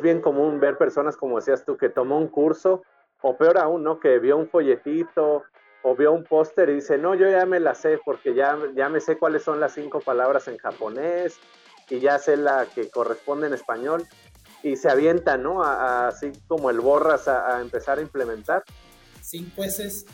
es 0.00 0.02
bien 0.02 0.22
común 0.22 0.60
ver 0.60 0.78
personas, 0.78 1.16
como 1.16 1.36
decías 1.36 1.64
tú, 1.66 1.76
que 1.76 1.90
tomó 1.90 2.16
un 2.16 2.28
curso, 2.28 2.82
o 3.20 3.36
peor 3.36 3.58
aún, 3.58 3.82
¿no? 3.82 4.00
Que 4.00 4.18
vio 4.18 4.38
un 4.38 4.48
folletito 4.48 5.44
o 5.82 5.94
vio 5.94 6.12
un 6.12 6.24
póster 6.24 6.70
y 6.70 6.76
dice, 6.76 6.96
no, 6.96 7.14
yo 7.14 7.28
ya 7.30 7.44
me 7.44 7.60
la 7.60 7.74
sé 7.74 7.98
porque 8.02 8.34
ya, 8.34 8.58
ya 8.74 8.88
me 8.88 9.00
sé 9.00 9.18
cuáles 9.18 9.42
son 9.42 9.60
las 9.60 9.74
cinco 9.74 10.00
palabras 10.00 10.48
en 10.48 10.56
japonés 10.56 11.38
y 11.90 12.00
ya 12.00 12.18
sé 12.18 12.38
la 12.38 12.66
que 12.74 12.88
corresponde 12.88 13.46
en 13.46 13.52
español 13.52 14.06
y 14.62 14.76
se 14.76 14.90
avienta, 14.90 15.36
¿no? 15.36 15.62
así 15.62 16.32
como 16.48 16.70
el 16.70 16.80
borras 16.80 17.28
a, 17.28 17.60
empezar 17.60 17.98
a 17.98 18.02
implementar. 18.02 18.64
Cinco 19.22 19.64
S, 19.64 20.06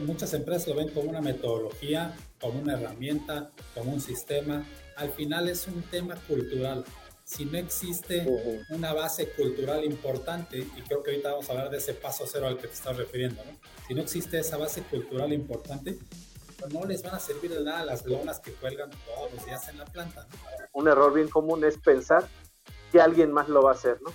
muchas 0.00 0.32
empresas 0.32 0.68
lo 0.68 0.76
ven 0.76 0.88
como 0.90 1.10
una 1.10 1.20
metodología, 1.20 2.14
como 2.40 2.60
una 2.60 2.74
herramienta, 2.74 3.50
como 3.74 3.92
un 3.92 4.00
sistema. 4.00 4.64
Al 4.96 5.10
final 5.10 5.48
es 5.48 5.66
un 5.68 5.82
tema 5.82 6.16
cultural 6.26 6.84
si 7.28 7.44
no 7.44 7.58
existe 7.58 8.26
una 8.70 8.94
base 8.94 9.28
cultural 9.32 9.84
importante, 9.84 10.60
y 10.60 10.80
creo 10.80 11.02
que 11.02 11.10
ahorita 11.10 11.32
vamos 11.32 11.46
a 11.50 11.52
hablar 11.52 11.68
de 11.68 11.76
ese 11.76 11.92
paso 11.92 12.24
cero 12.26 12.46
al 12.46 12.56
que 12.56 12.68
te 12.68 12.72
estás 12.72 12.96
refiriendo, 12.96 13.44
¿no? 13.44 13.52
si 13.86 13.92
no 13.92 14.00
existe 14.00 14.38
esa 14.38 14.56
base 14.56 14.80
cultural 14.80 15.30
importante, 15.34 15.98
pues 16.58 16.72
no 16.72 16.86
les 16.86 17.02
van 17.02 17.16
a 17.16 17.20
servir 17.20 17.50
de 17.52 17.62
nada 17.62 17.84
las 17.84 18.06
lonas 18.06 18.40
que 18.40 18.52
cuelgan 18.52 18.88
todos 19.04 19.30
los 19.34 19.44
días 19.44 19.68
en 19.68 19.76
la 19.76 19.84
planta. 19.84 20.26
Un 20.72 20.88
error 20.88 21.12
bien 21.12 21.28
común 21.28 21.62
es 21.64 21.76
pensar 21.76 22.26
que 22.90 22.98
alguien 22.98 23.30
más 23.30 23.50
lo 23.50 23.62
va 23.62 23.72
a 23.72 23.74
hacer, 23.74 24.00
¿no? 24.00 24.10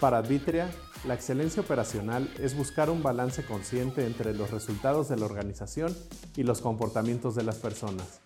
Para 0.00 0.16
Advitria, 0.16 0.70
la 1.06 1.12
excelencia 1.12 1.60
operacional 1.60 2.32
es 2.38 2.56
buscar 2.56 2.88
un 2.88 3.02
balance 3.02 3.44
consciente 3.44 4.06
entre 4.06 4.32
los 4.32 4.50
resultados 4.50 5.10
de 5.10 5.18
la 5.18 5.26
organización 5.26 5.94
y 6.34 6.44
los 6.44 6.62
comportamientos 6.62 7.34
de 7.34 7.42
las 7.42 7.56
personas. 7.56 8.22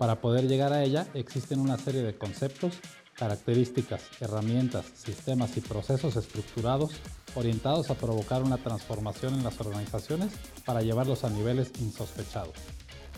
Para 0.00 0.22
poder 0.22 0.48
llegar 0.48 0.72
a 0.72 0.82
ella 0.82 1.06
existen 1.12 1.60
una 1.60 1.76
serie 1.76 2.00
de 2.00 2.16
conceptos, 2.16 2.72
características, 3.18 4.00
herramientas, 4.22 4.86
sistemas 4.94 5.54
y 5.58 5.60
procesos 5.60 6.16
estructurados 6.16 6.92
orientados 7.34 7.90
a 7.90 7.94
provocar 7.96 8.42
una 8.42 8.56
transformación 8.56 9.34
en 9.34 9.44
las 9.44 9.60
organizaciones 9.60 10.32
para 10.64 10.80
llevarlos 10.80 11.24
a 11.24 11.28
niveles 11.28 11.72
insospechados. 11.82 12.54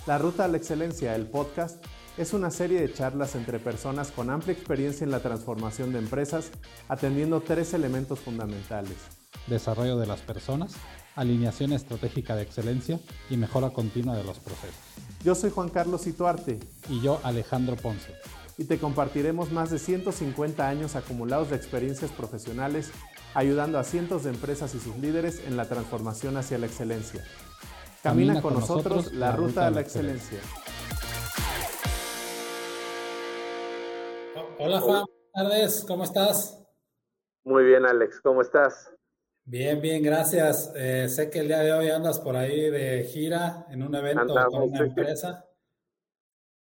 La 0.09 0.19
Ruta 0.19 0.45
a 0.45 0.49
la 0.49 0.57
Excelencia, 0.57 1.15
el 1.15 1.29
podcast, 1.29 1.87
es 2.19 2.33
una 2.33 2.51
serie 2.51 2.81
de 2.81 2.93
charlas 2.93 3.37
entre 3.37 3.61
personas 3.61 4.11
con 4.11 4.29
amplia 4.29 4.53
experiencia 4.53 5.05
en 5.05 5.13
la 5.13 5.21
transformación 5.21 5.93
de 5.93 6.01
empresas, 6.01 6.51
atendiendo 6.89 7.43
tres 7.43 7.75
elementos 7.75 8.19
fundamentales. 8.19 8.97
Desarrollo 9.47 9.99
de 9.99 10.09
las 10.09 10.21
personas, 10.23 10.75
alineación 11.15 11.75
estratégica 11.75 12.35
de 12.35 12.43
excelencia 12.43 12.99
y 13.31 13.37
mejora 13.37 13.71
continua 13.71 14.17
de 14.17 14.25
los 14.25 14.41
procesos. 14.41 14.75
Yo 15.25 15.37
soy 15.37 15.51
Juan 15.51 15.69
Carlos 15.69 16.09
Ituarte. 16.09 16.59
Y 16.89 17.01
yo 17.01 17.21
Alejandro 17.23 17.77
Ponce. 17.77 18.13
Y 18.59 18.65
te 18.65 18.79
compartiremos 18.79 19.53
más 19.53 19.71
de 19.71 19.79
150 19.79 20.69
años 20.69 20.97
acumulados 20.97 21.51
de 21.51 21.57
experiencias 21.57 22.11
profesionales, 22.11 22.91
ayudando 23.35 23.79
a 23.79 23.85
cientos 23.85 24.25
de 24.25 24.31
empresas 24.31 24.75
y 24.75 24.81
sus 24.81 24.97
líderes 24.99 25.47
en 25.47 25.57
la 25.57 25.67
transformación 25.67 26.37
hacia 26.37 26.59
la 26.59 26.67
excelencia. 26.67 27.25
Camina, 28.03 28.43
con, 28.43 28.55
nosotros, 28.55 29.13
la, 29.13 29.37
ruta, 29.37 29.69
a 29.69 29.71
la 29.71 29.81
excelencia. 29.81 30.41
Hola 34.59 34.81
Juan, 34.81 35.05
buenas 35.05 35.33
tardes, 35.33 35.85
¿cómo 35.87 36.05
estás? 36.05 36.59
Muy 37.45 37.65
bien 37.65 37.87
Alex, 37.87 38.21
¿cómo 38.21 38.43
estás? 38.43 38.93
Bien, 39.45 39.81
bien, 39.81 40.03
gracias. 40.03 40.73
Eh, 40.77 41.09
sé 41.09 41.29
que 41.29 41.41
el 41.41 41.49
día 41.49 41.59
de 41.59 41.73
hoy 41.73 41.91
andas 41.91 42.21
por 42.21 42.37
ahí 42.37 42.71
de 42.71 43.03
gira 43.05 43.67
en 43.71 43.83
un 43.83 43.95
evento 43.95 44.35
con 44.51 44.63
una 44.63 44.79
empresa. 44.79 45.45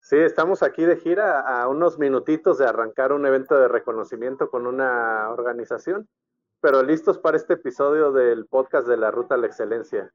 Sí, 0.01 0.17
estamos 0.17 0.63
aquí 0.63 0.85
de 0.85 0.97
gira 0.97 1.41
a 1.41 1.69
unos 1.69 1.99
minutitos 1.99 2.57
de 2.57 2.67
arrancar 2.67 3.13
un 3.13 3.27
evento 3.27 3.59
de 3.61 3.69
reconocimiento 3.69 4.49
con 4.49 4.67
una 4.67 5.29
organización, 5.29 6.09
pero 6.61 6.83
listos 6.83 7.19
para 7.19 7.37
este 7.37 7.55
episodio 7.55 8.13
del 8.13 8.47
podcast 8.47 8.87
de 8.87 8.97
la 8.97 9.11
Ruta 9.11 9.35
a 9.35 9.39
la 9.39 9.49
Excelencia. 9.49 10.15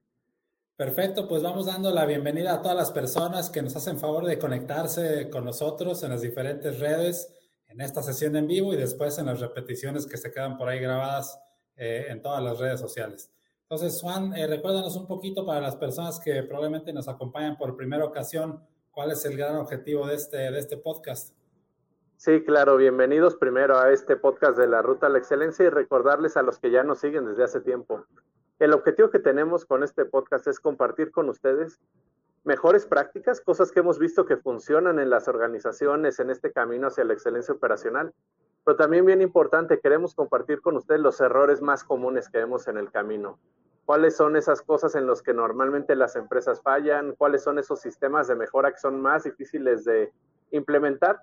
Perfecto, 0.77 1.27
pues 1.27 1.43
vamos 1.43 1.65
dando 1.65 1.91
la 1.91 2.05
bienvenida 2.05 2.53
a 2.53 2.61
todas 2.61 2.77
las 2.77 2.91
personas 2.91 3.49
que 3.49 3.61
nos 3.61 3.75
hacen 3.75 3.99
favor 3.99 4.25
de 4.25 4.39
conectarse 4.39 5.29
con 5.29 5.45
nosotros 5.45 6.01
en 6.01 6.11
las 6.11 6.21
diferentes 6.21 6.79
redes, 6.79 7.31
en 7.67 7.81
esta 7.81 8.01
sesión 8.01 8.35
en 8.37 8.47
vivo 8.47 8.73
y 8.73 8.77
después 8.77 9.19
en 9.19 9.27
las 9.27 9.41
repeticiones 9.41 10.07
que 10.07 10.17
se 10.17 10.31
quedan 10.31 10.57
por 10.57 10.69
ahí 10.69 10.79
grabadas 10.79 11.37
eh, 11.75 12.05
en 12.09 12.21
todas 12.21 12.43
las 12.43 12.59
redes 12.59 12.79
sociales. 12.79 13.31
Entonces, 13.63 13.99
Juan, 14.01 14.35
eh, 14.35 14.45
recuérdanos 14.45 14.95
un 14.95 15.07
poquito 15.07 15.45
para 15.45 15.59
las 15.61 15.75
personas 15.75 16.19
que 16.19 16.43
probablemente 16.43 16.93
nos 16.93 17.07
acompañan 17.07 17.57
por 17.57 17.75
primera 17.75 18.05
ocasión, 18.05 18.63
cuál 18.91 19.11
es 19.11 19.25
el 19.25 19.35
gran 19.35 19.55
objetivo 19.55 20.05
de 20.05 20.15
este, 20.15 20.37
de 20.37 20.59
este 20.59 20.77
podcast. 20.77 21.35
Sí, 22.17 22.43
claro, 22.43 22.77
bienvenidos 22.77 23.35
primero 23.35 23.79
a 23.79 23.91
este 23.91 24.15
podcast 24.15 24.57
de 24.57 24.67
la 24.67 24.81
Ruta 24.81 25.07
a 25.07 25.09
la 25.09 25.17
Excelencia 25.17 25.65
y 25.65 25.69
recordarles 25.69 26.37
a 26.37 26.43
los 26.43 26.59
que 26.59 26.71
ya 26.71 26.83
nos 26.83 26.99
siguen 26.99 27.25
desde 27.25 27.43
hace 27.43 27.61
tiempo. 27.61 28.05
El 28.59 28.73
objetivo 28.73 29.09
que 29.09 29.19
tenemos 29.19 29.65
con 29.65 29.83
este 29.83 30.05
podcast 30.05 30.47
es 30.47 30.59
compartir 30.59 31.11
con 31.11 31.27
ustedes 31.27 31.79
mejores 32.43 32.85
prácticas, 32.85 33.41
cosas 33.41 33.71
que 33.71 33.79
hemos 33.79 33.99
visto 33.99 34.25
que 34.25 34.37
funcionan 34.37 34.99
en 34.99 35.09
las 35.09 35.27
organizaciones 35.27 36.19
en 36.19 36.29
este 36.29 36.51
camino 36.51 36.87
hacia 36.87 37.03
la 37.03 37.13
excelencia 37.13 37.53
operacional 37.53 38.13
pero 38.63 38.77
también 38.77 39.05
bien 39.05 39.21
importante, 39.21 39.79
queremos 39.79 40.15
compartir 40.15 40.61
con 40.61 40.77
ustedes 40.77 41.01
los 41.01 41.19
errores 41.19 41.61
más 41.61 41.83
comunes 41.83 42.29
que 42.29 42.37
vemos 42.37 42.67
en 42.67 42.77
el 42.77 42.91
camino. 42.91 43.39
¿Cuáles 43.85 44.15
son 44.15 44.37
esas 44.37 44.61
cosas 44.61 44.95
en 44.95 45.07
las 45.07 45.21
que 45.21 45.33
normalmente 45.33 45.95
las 45.95 46.15
empresas 46.15 46.61
fallan? 46.61 47.15
¿Cuáles 47.17 47.43
son 47.43 47.59
esos 47.59 47.81
sistemas 47.81 48.27
de 48.29 48.35
mejora 48.35 48.71
que 48.71 48.79
son 48.79 49.01
más 49.01 49.25
difíciles 49.25 49.83
de 49.83 50.13
implementar? 50.51 51.21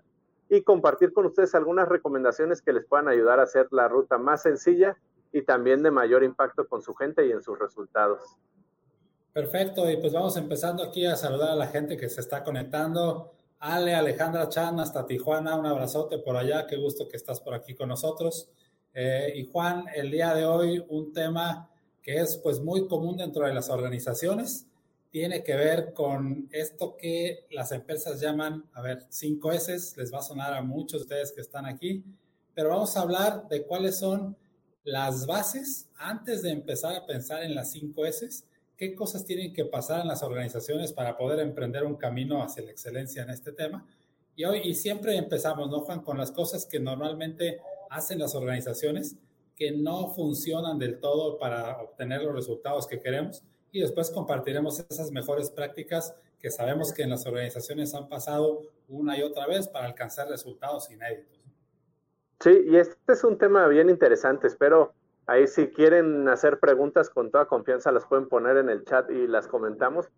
Y 0.50 0.62
compartir 0.62 1.14
con 1.14 1.24
ustedes 1.24 1.54
algunas 1.54 1.88
recomendaciones 1.88 2.60
que 2.60 2.74
les 2.74 2.84
puedan 2.84 3.08
ayudar 3.08 3.40
a 3.40 3.44
hacer 3.44 3.68
la 3.70 3.88
ruta 3.88 4.18
más 4.18 4.42
sencilla 4.42 4.98
y 5.32 5.42
también 5.42 5.82
de 5.82 5.90
mayor 5.90 6.22
impacto 6.22 6.66
con 6.68 6.82
su 6.82 6.92
gente 6.94 7.26
y 7.26 7.32
en 7.32 7.40
sus 7.40 7.58
resultados. 7.58 8.36
Perfecto, 9.32 9.88
y 9.88 9.96
pues 9.96 10.12
vamos 10.12 10.36
empezando 10.36 10.82
aquí 10.82 11.06
a 11.06 11.16
saludar 11.16 11.50
a 11.50 11.54
la 11.54 11.68
gente 11.68 11.96
que 11.96 12.08
se 12.08 12.20
está 12.20 12.42
conectando. 12.42 13.32
Ale, 13.60 13.94
Alejandra 13.94 14.48
Chan, 14.48 14.80
hasta 14.80 15.04
Tijuana, 15.04 15.54
un 15.54 15.66
abrazote 15.66 16.16
por 16.16 16.34
allá, 16.34 16.66
qué 16.66 16.76
gusto 16.76 17.06
que 17.06 17.18
estás 17.18 17.40
por 17.40 17.52
aquí 17.52 17.74
con 17.74 17.90
nosotros. 17.90 18.48
Eh, 18.94 19.34
y 19.36 19.50
Juan, 19.52 19.84
el 19.94 20.10
día 20.10 20.34
de 20.34 20.46
hoy 20.46 20.82
un 20.88 21.12
tema 21.12 21.68
que 22.00 22.16
es 22.16 22.38
pues 22.38 22.58
muy 22.60 22.88
común 22.88 23.18
dentro 23.18 23.44
de 23.44 23.52
las 23.52 23.68
organizaciones, 23.68 24.66
tiene 25.10 25.44
que 25.44 25.56
ver 25.56 25.92
con 25.92 26.48
esto 26.52 26.96
que 26.96 27.44
las 27.50 27.70
empresas 27.72 28.18
llaman, 28.18 28.64
a 28.72 28.80
ver, 28.80 29.04
5 29.10 29.52
S, 29.52 30.00
les 30.00 30.10
va 30.10 30.20
a 30.20 30.22
sonar 30.22 30.54
a 30.54 30.62
muchos 30.62 31.00
de 31.00 31.04
ustedes 31.04 31.32
que 31.32 31.42
están 31.42 31.66
aquí, 31.66 32.02
pero 32.54 32.70
vamos 32.70 32.96
a 32.96 33.02
hablar 33.02 33.46
de 33.48 33.66
cuáles 33.66 33.98
son 33.98 34.38
las 34.84 35.26
bases 35.26 35.86
antes 35.98 36.40
de 36.40 36.52
empezar 36.52 36.96
a 36.96 37.04
pensar 37.04 37.42
en 37.42 37.54
las 37.54 37.72
5 37.72 38.06
S 38.06 38.42
qué 38.80 38.94
cosas 38.94 39.26
tienen 39.26 39.52
que 39.52 39.66
pasar 39.66 40.00
en 40.00 40.08
las 40.08 40.22
organizaciones 40.22 40.94
para 40.94 41.18
poder 41.18 41.38
emprender 41.40 41.84
un 41.84 41.96
camino 41.96 42.42
hacia 42.42 42.62
la 42.62 42.70
excelencia 42.70 43.22
en 43.22 43.28
este 43.28 43.52
tema. 43.52 43.86
Y 44.34 44.44
hoy, 44.44 44.62
y 44.64 44.74
siempre 44.74 45.18
empezamos, 45.18 45.68
¿no, 45.68 45.80
Juan? 45.80 46.00
Con 46.00 46.16
las 46.16 46.32
cosas 46.32 46.64
que 46.64 46.80
normalmente 46.80 47.60
hacen 47.90 48.18
las 48.18 48.34
organizaciones 48.34 49.16
que 49.54 49.72
no 49.72 50.08
funcionan 50.14 50.78
del 50.78 50.98
todo 50.98 51.36
para 51.36 51.78
obtener 51.82 52.22
los 52.22 52.34
resultados 52.34 52.86
que 52.86 52.98
queremos 52.98 53.42
y 53.70 53.80
después 53.80 54.10
compartiremos 54.10 54.82
esas 54.88 55.10
mejores 55.10 55.50
prácticas 55.50 56.14
que 56.38 56.50
sabemos 56.50 56.94
que 56.94 57.02
en 57.02 57.10
las 57.10 57.26
organizaciones 57.26 57.92
han 57.92 58.08
pasado 58.08 58.62
una 58.88 59.18
y 59.18 59.22
otra 59.22 59.46
vez 59.46 59.68
para 59.68 59.84
alcanzar 59.84 60.30
resultados 60.30 60.90
inéditos. 60.90 61.38
Sí, 62.42 62.64
y 62.66 62.76
este 62.76 63.12
es 63.12 63.24
un 63.24 63.36
tema 63.36 63.68
bien 63.68 63.90
interesante. 63.90 64.46
Espero 64.46 64.94
Ahí 65.30 65.46
si 65.46 65.68
quieren 65.68 66.26
hacer 66.26 66.58
preguntas 66.58 67.08
con 67.08 67.30
toda 67.30 67.46
confianza 67.46 67.92
las 67.92 68.04
pueden 68.04 68.28
poner 68.28 68.56
en 68.56 68.68
el 68.68 68.84
chat 68.84 69.08
y 69.12 69.28
las 69.28 69.46
comentamos. 69.46 70.10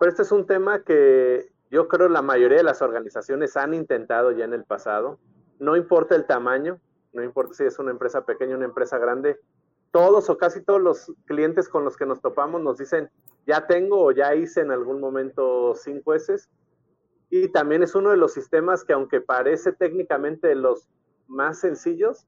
Pero 0.00 0.10
este 0.10 0.22
es 0.22 0.32
un 0.32 0.46
tema 0.46 0.82
que 0.82 1.52
yo 1.70 1.86
creo 1.86 2.08
la 2.08 2.22
mayoría 2.22 2.56
de 2.56 2.64
las 2.64 2.80
organizaciones 2.80 3.58
han 3.58 3.74
intentado 3.74 4.32
ya 4.32 4.46
en 4.46 4.54
el 4.54 4.64
pasado. 4.64 5.18
No 5.58 5.76
importa 5.76 6.14
el 6.14 6.24
tamaño, 6.24 6.80
no 7.12 7.22
importa 7.22 7.52
si 7.52 7.64
es 7.64 7.78
una 7.78 7.90
empresa 7.90 8.24
pequeña 8.24 8.54
o 8.54 8.56
una 8.56 8.64
empresa 8.64 8.96
grande, 8.96 9.38
todos 9.90 10.30
o 10.30 10.38
casi 10.38 10.62
todos 10.62 10.80
los 10.80 11.12
clientes 11.26 11.68
con 11.68 11.84
los 11.84 11.98
que 11.98 12.06
nos 12.06 12.22
topamos 12.22 12.62
nos 12.62 12.78
dicen, 12.78 13.10
ya 13.46 13.66
tengo 13.66 14.02
o 14.02 14.12
ya 14.12 14.34
hice 14.34 14.62
en 14.62 14.70
algún 14.70 14.98
momento 14.98 15.74
cinco 15.74 16.14
S. 16.14 16.36
Y 17.28 17.48
también 17.48 17.82
es 17.82 17.94
uno 17.94 18.12
de 18.12 18.16
los 18.16 18.32
sistemas 18.32 18.82
que 18.82 18.94
aunque 18.94 19.20
parece 19.20 19.72
técnicamente 19.72 20.54
los 20.54 20.88
más 21.28 21.58
sencillos, 21.58 22.26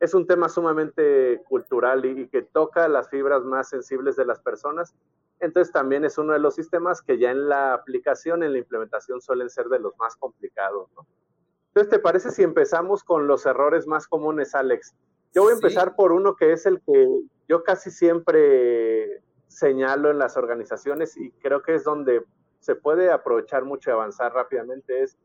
es 0.00 0.14
un 0.14 0.26
tema 0.26 0.48
sumamente 0.48 1.42
cultural 1.46 2.04
y, 2.06 2.26
que 2.28 2.42
toca 2.42 2.88
las 2.88 3.10
fibras 3.10 3.44
más 3.44 3.68
sensibles 3.68 4.16
de 4.16 4.24
las 4.24 4.40
personas. 4.40 4.94
Entonces 5.40 5.72
también 5.72 6.04
es 6.04 6.16
uno 6.16 6.32
de 6.32 6.38
los 6.38 6.54
sistemas 6.54 7.02
que 7.02 7.18
ya 7.18 7.30
en 7.30 7.48
la 7.48 7.74
aplicación, 7.74 8.42
en 8.42 8.52
la 8.52 8.58
implementación 8.58 9.20
suelen 9.20 9.50
ser 9.50 9.66
de 9.66 9.78
los 9.78 9.96
más 9.98 10.16
complicados. 10.16 10.88
Entonces, 11.68 11.90
¿te 11.90 11.98
parece 11.98 12.30
si 12.30 12.42
empezamos 12.42 13.04
con 13.04 13.26
los 13.26 13.46
errores 13.46 13.86
más 13.86 14.08
comunes, 14.08 14.54
Alex? 14.54 14.94
Yo 15.32 15.42
voy 15.42 15.52
a 15.52 15.54
empezar 15.54 15.94
por 15.94 16.12
uno 16.12 16.34
que 16.34 16.52
es 16.52 16.66
el 16.66 16.80
que 16.80 17.06
yo 17.48 17.62
casi 17.62 17.90
siempre 17.90 19.22
señalo 19.46 20.10
en 20.10 20.18
las 20.18 20.36
organizaciones 20.36 21.16
y 21.16 21.30
creo 21.32 21.62
que 21.62 21.74
es 21.74 21.84
donde 21.84 22.24
se 22.58 22.74
puede 22.74 23.10
aprovechar 23.10 23.64
mucho 23.64 23.90
y 23.90 23.92
avanzar 23.92 24.32
rápidamente, 24.32 25.02
es 25.02 25.18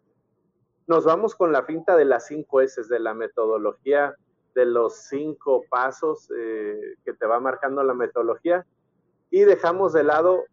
nos 0.88 1.04
vamos 1.04 1.33
con 1.33 1.51
la 1.51 1.63
finta 1.63 1.95
de 1.95 2.06
las 2.06 2.27
cinco 2.27 2.62
S, 2.62 2.83
de 2.83 3.00
la 3.00 3.13
metodología 3.13 4.16
de 4.55 4.65
los 4.65 4.95
cinco 5.09 5.65
pasos 5.69 6.31
eh, 6.35 6.95
que 7.03 7.13
te 7.13 7.27
va 7.27 7.39
marcando 7.39 7.83
la 7.83 7.93
metodología 7.93 8.65
y 9.29 9.41
dejamos 9.41 9.93
de 9.93 10.03
lado, 10.03 10.45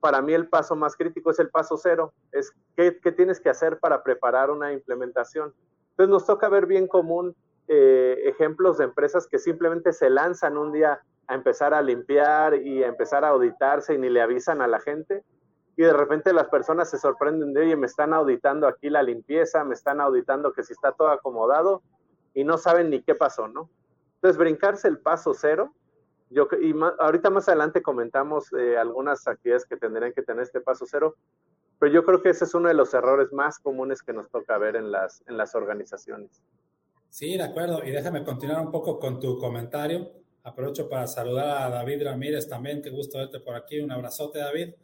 para 0.00 0.20
mí 0.20 0.34
el 0.34 0.48
paso 0.48 0.74
más 0.76 0.96
crítico 0.96 1.30
es 1.30 1.38
el 1.38 1.50
paso 1.50 1.78
cero, 1.78 2.12
es 2.32 2.52
qué, 2.76 2.98
qué 3.00 3.12
tienes 3.12 3.40
que 3.40 3.48
hacer 3.48 3.78
para 3.78 4.02
preparar 4.02 4.50
una 4.50 4.72
implementación. 4.72 5.54
Entonces 5.90 6.10
nos 6.10 6.26
toca 6.26 6.48
ver 6.48 6.66
bien 6.66 6.88
común 6.88 7.34
eh, 7.68 8.24
ejemplos 8.26 8.76
de 8.76 8.84
empresas 8.84 9.26
que 9.28 9.38
simplemente 9.38 9.92
se 9.92 10.10
lanzan 10.10 10.58
un 10.58 10.72
día 10.72 11.00
a 11.28 11.34
empezar 11.34 11.72
a 11.72 11.80
limpiar 11.80 12.56
y 12.56 12.82
a 12.82 12.88
empezar 12.88 13.24
a 13.24 13.28
auditarse 13.28 13.94
y 13.94 13.98
ni 13.98 14.10
le 14.10 14.20
avisan 14.20 14.60
a 14.60 14.66
la 14.66 14.80
gente. 14.80 15.22
Y 15.76 15.82
de 15.82 15.92
repente 15.92 16.32
las 16.32 16.48
personas 16.48 16.90
se 16.90 16.98
sorprenden 16.98 17.52
de, 17.54 17.62
oye, 17.62 17.76
me 17.76 17.86
están 17.86 18.12
auditando 18.12 18.66
aquí 18.66 18.90
la 18.90 19.02
limpieza, 19.02 19.64
me 19.64 19.74
están 19.74 20.00
auditando 20.00 20.52
que 20.52 20.62
si 20.62 20.72
está 20.72 20.92
todo 20.92 21.08
acomodado 21.08 21.82
y 22.34 22.44
no 22.44 22.58
saben 22.58 22.90
ni 22.90 23.00
qué 23.02 23.14
pasó, 23.14 23.48
¿no? 23.48 23.70
Entonces, 24.16 24.36
brincarse 24.38 24.88
el 24.88 24.98
paso 24.98 25.32
cero, 25.34 25.72
yo, 26.30 26.48
y 26.60 26.74
ahorita 26.98 27.30
más 27.30 27.48
adelante 27.48 27.82
comentamos 27.82 28.52
eh, 28.52 28.76
algunas 28.76 29.26
actividades 29.28 29.64
que 29.66 29.76
tendrían 29.76 30.12
que 30.12 30.22
tener 30.22 30.42
este 30.42 30.60
paso 30.60 30.84
cero, 30.88 31.14
pero 31.78 31.92
yo 31.92 32.04
creo 32.04 32.22
que 32.22 32.30
ese 32.30 32.44
es 32.44 32.54
uno 32.54 32.68
de 32.68 32.74
los 32.74 32.94
errores 32.94 33.32
más 33.32 33.58
comunes 33.58 34.02
que 34.02 34.12
nos 34.12 34.30
toca 34.30 34.56
ver 34.58 34.76
en 34.76 34.90
las, 34.90 35.22
en 35.26 35.36
las 35.36 35.54
organizaciones. 35.54 36.42
Sí, 37.10 37.36
de 37.36 37.42
acuerdo. 37.42 37.84
Y 37.84 37.90
déjame 37.90 38.24
continuar 38.24 38.60
un 38.60 38.72
poco 38.72 38.98
con 38.98 39.20
tu 39.20 39.38
comentario. 39.38 40.10
Aprovecho 40.42 40.88
para 40.88 41.06
saludar 41.06 41.62
a 41.62 41.68
David 41.68 42.04
Ramírez 42.04 42.48
también. 42.48 42.82
Qué 42.82 42.90
gusto 42.90 43.18
verte 43.18 43.40
por 43.40 43.54
aquí. 43.54 43.80
Un 43.80 43.92
abrazote, 43.92 44.38
David. 44.40 44.74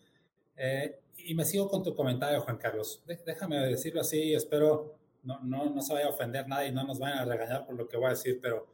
Eh, 0.56 1.00
y 1.17 1.35
me 1.35 1.44
sigo 1.44 1.69
con 1.69 1.82
tu 1.82 1.94
comentario, 1.94 2.41
Juan 2.43 2.56
Carlos. 2.56 3.03
déjame 3.26 3.56
decirlo 3.67 4.03
así. 4.03 4.35
Espero 4.35 5.00
no, 5.22 5.40
no, 5.40 5.70
no 5.70 5.82
se 5.82 5.93
vaya 5.93 6.06
a 6.06 6.11
ofender 6.11 6.49
nadie 6.49 6.69
y 6.69 6.72
no 6.72 6.84
nos 6.84 6.99
vayan 6.99 7.19
a 7.19 7.25
regañar 7.25 7.67
por 7.67 7.76
lo 7.76 7.88
que 7.88 7.96
voy 7.96 8.06
a 8.06 8.11
decir, 8.11 8.38
pero 8.40 8.67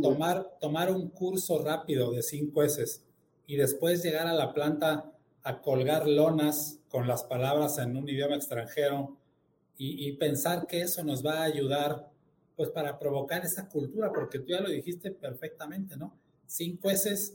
tomar, 0.00 0.56
tomar 0.60 0.90
un 0.90 1.08
curso 1.08 1.62
rápido 1.62 2.12
de 2.12 2.22
cinco 2.22 2.62
S 2.62 3.00
y 3.46 3.56
después 3.56 4.02
llegar 4.02 4.26
a 4.26 4.32
la 4.32 4.52
planta 4.52 5.12
a 5.42 5.60
colgar 5.60 6.08
lonas 6.08 6.78
con 6.88 7.06
las 7.06 7.24
palabras 7.24 7.78
en 7.78 7.96
un 7.96 8.08
idioma 8.08 8.36
extranjero 8.36 9.16
y, 9.76 10.08
y 10.08 10.12
pensar 10.12 10.66
que 10.66 10.80
eso 10.82 11.04
nos 11.04 11.24
va 11.24 11.40
a 11.40 11.44
ayudar 11.44 12.08
pues 12.56 12.70
para 12.70 12.98
provocar 12.98 13.44
esa 13.44 13.68
cultura, 13.68 14.12
porque 14.12 14.38
tú 14.38 14.46
ya 14.48 14.60
lo 14.60 14.70
dijiste 14.70 15.10
perfectamente, 15.10 15.96
¿no? 15.96 16.16
Cinco 16.46 16.90
S, 16.90 17.34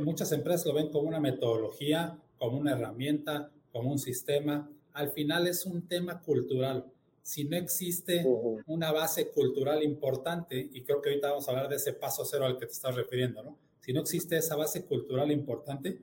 muchas 0.00 0.32
empresas 0.32 0.66
lo 0.66 0.74
ven 0.74 0.90
como 0.90 1.08
una 1.08 1.20
metodología, 1.20 2.18
como 2.38 2.58
una 2.58 2.72
herramienta, 2.72 3.50
como 3.72 3.90
un 3.90 3.98
sistema. 3.98 4.70
Al 4.92 5.10
final 5.10 5.46
es 5.46 5.66
un 5.66 5.88
tema 5.88 6.20
cultural. 6.20 6.84
Si 7.24 7.44
no 7.44 7.56
existe 7.56 8.22
una 8.66 8.92
base 8.92 9.30
cultural 9.30 9.82
importante, 9.82 10.58
y 10.58 10.84
creo 10.84 11.00
que 11.00 11.08
ahorita 11.08 11.30
vamos 11.30 11.48
a 11.48 11.52
hablar 11.52 11.70
de 11.70 11.76
ese 11.76 11.94
paso 11.94 12.22
cero 12.26 12.44
al 12.44 12.58
que 12.58 12.66
te 12.66 12.72
estás 12.72 12.94
refiriendo, 12.94 13.42
¿no? 13.42 13.58
Si 13.80 13.94
no 13.94 14.02
existe 14.02 14.36
esa 14.36 14.56
base 14.56 14.84
cultural 14.84 15.32
importante, 15.32 16.02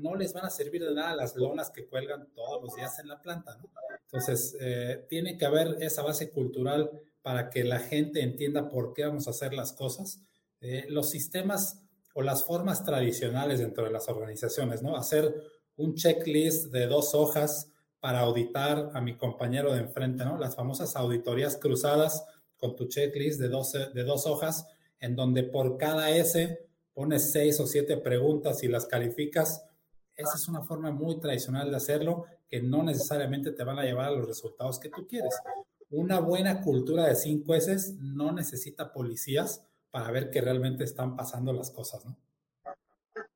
no 0.00 0.14
les 0.14 0.32
van 0.32 0.46
a 0.46 0.50
servir 0.50 0.82
de 0.82 0.94
nada 0.94 1.14
las 1.14 1.36
lonas 1.36 1.70
que 1.70 1.86
cuelgan 1.86 2.28
todos 2.34 2.62
los 2.62 2.74
días 2.74 2.98
en 2.98 3.08
la 3.08 3.20
planta, 3.20 3.58
¿no? 3.58 3.68
Entonces, 4.04 4.56
eh, 4.58 5.04
tiene 5.10 5.36
que 5.36 5.44
haber 5.44 5.76
esa 5.82 6.02
base 6.02 6.30
cultural 6.30 6.90
para 7.20 7.50
que 7.50 7.62
la 7.62 7.80
gente 7.80 8.22
entienda 8.22 8.70
por 8.70 8.94
qué 8.94 9.04
vamos 9.04 9.26
a 9.26 9.30
hacer 9.30 9.52
las 9.52 9.74
cosas. 9.74 10.22
Eh, 10.62 10.86
los 10.88 11.10
sistemas 11.10 11.82
o 12.14 12.22
las 12.22 12.44
formas 12.44 12.82
tradicionales 12.82 13.58
dentro 13.58 13.84
de 13.84 13.90
las 13.90 14.08
organizaciones, 14.08 14.82
¿no? 14.82 14.96
Hacer 14.96 15.34
un 15.76 15.96
checklist 15.96 16.72
de 16.72 16.86
dos 16.86 17.14
hojas 17.14 17.70
para 18.06 18.20
auditar 18.20 18.90
a 18.94 19.00
mi 19.00 19.16
compañero 19.16 19.72
de 19.72 19.80
enfrente, 19.80 20.24
¿no? 20.24 20.38
Las 20.38 20.54
famosas 20.54 20.94
auditorías 20.94 21.56
cruzadas 21.56 22.24
con 22.56 22.76
tu 22.76 22.86
checklist 22.86 23.40
de 23.40 23.48
dos, 23.48 23.72
de 23.72 24.04
dos 24.04 24.28
hojas, 24.28 24.68
en 25.00 25.16
donde 25.16 25.42
por 25.42 25.76
cada 25.76 26.10
S 26.10 26.60
pones 26.94 27.32
seis 27.32 27.58
o 27.58 27.66
siete 27.66 27.96
preguntas 27.96 28.62
y 28.62 28.68
las 28.68 28.86
calificas. 28.86 29.66
Esa 30.14 30.36
es 30.36 30.46
una 30.46 30.62
forma 30.62 30.92
muy 30.92 31.18
tradicional 31.18 31.68
de 31.68 31.78
hacerlo 31.78 32.26
que 32.48 32.62
no 32.62 32.84
necesariamente 32.84 33.50
te 33.50 33.64
van 33.64 33.80
a 33.80 33.82
llevar 33.82 34.04
a 34.04 34.12
los 34.12 34.28
resultados 34.28 34.78
que 34.78 34.88
tú 34.88 35.08
quieres 35.08 35.34
una 35.90 36.20
buena 36.20 36.62
cultura 36.62 37.06
de 37.06 37.16
cinco 37.16 37.56
S 37.56 37.96
no 38.00 38.30
necesita 38.30 38.92
policías 38.92 39.66
para 39.90 40.12
ver 40.12 40.30
que 40.30 40.40
realmente 40.40 40.84
están 40.84 41.16
pasando 41.16 41.52
las 41.52 41.72
cosas, 41.72 42.04
¿no? 42.04 42.16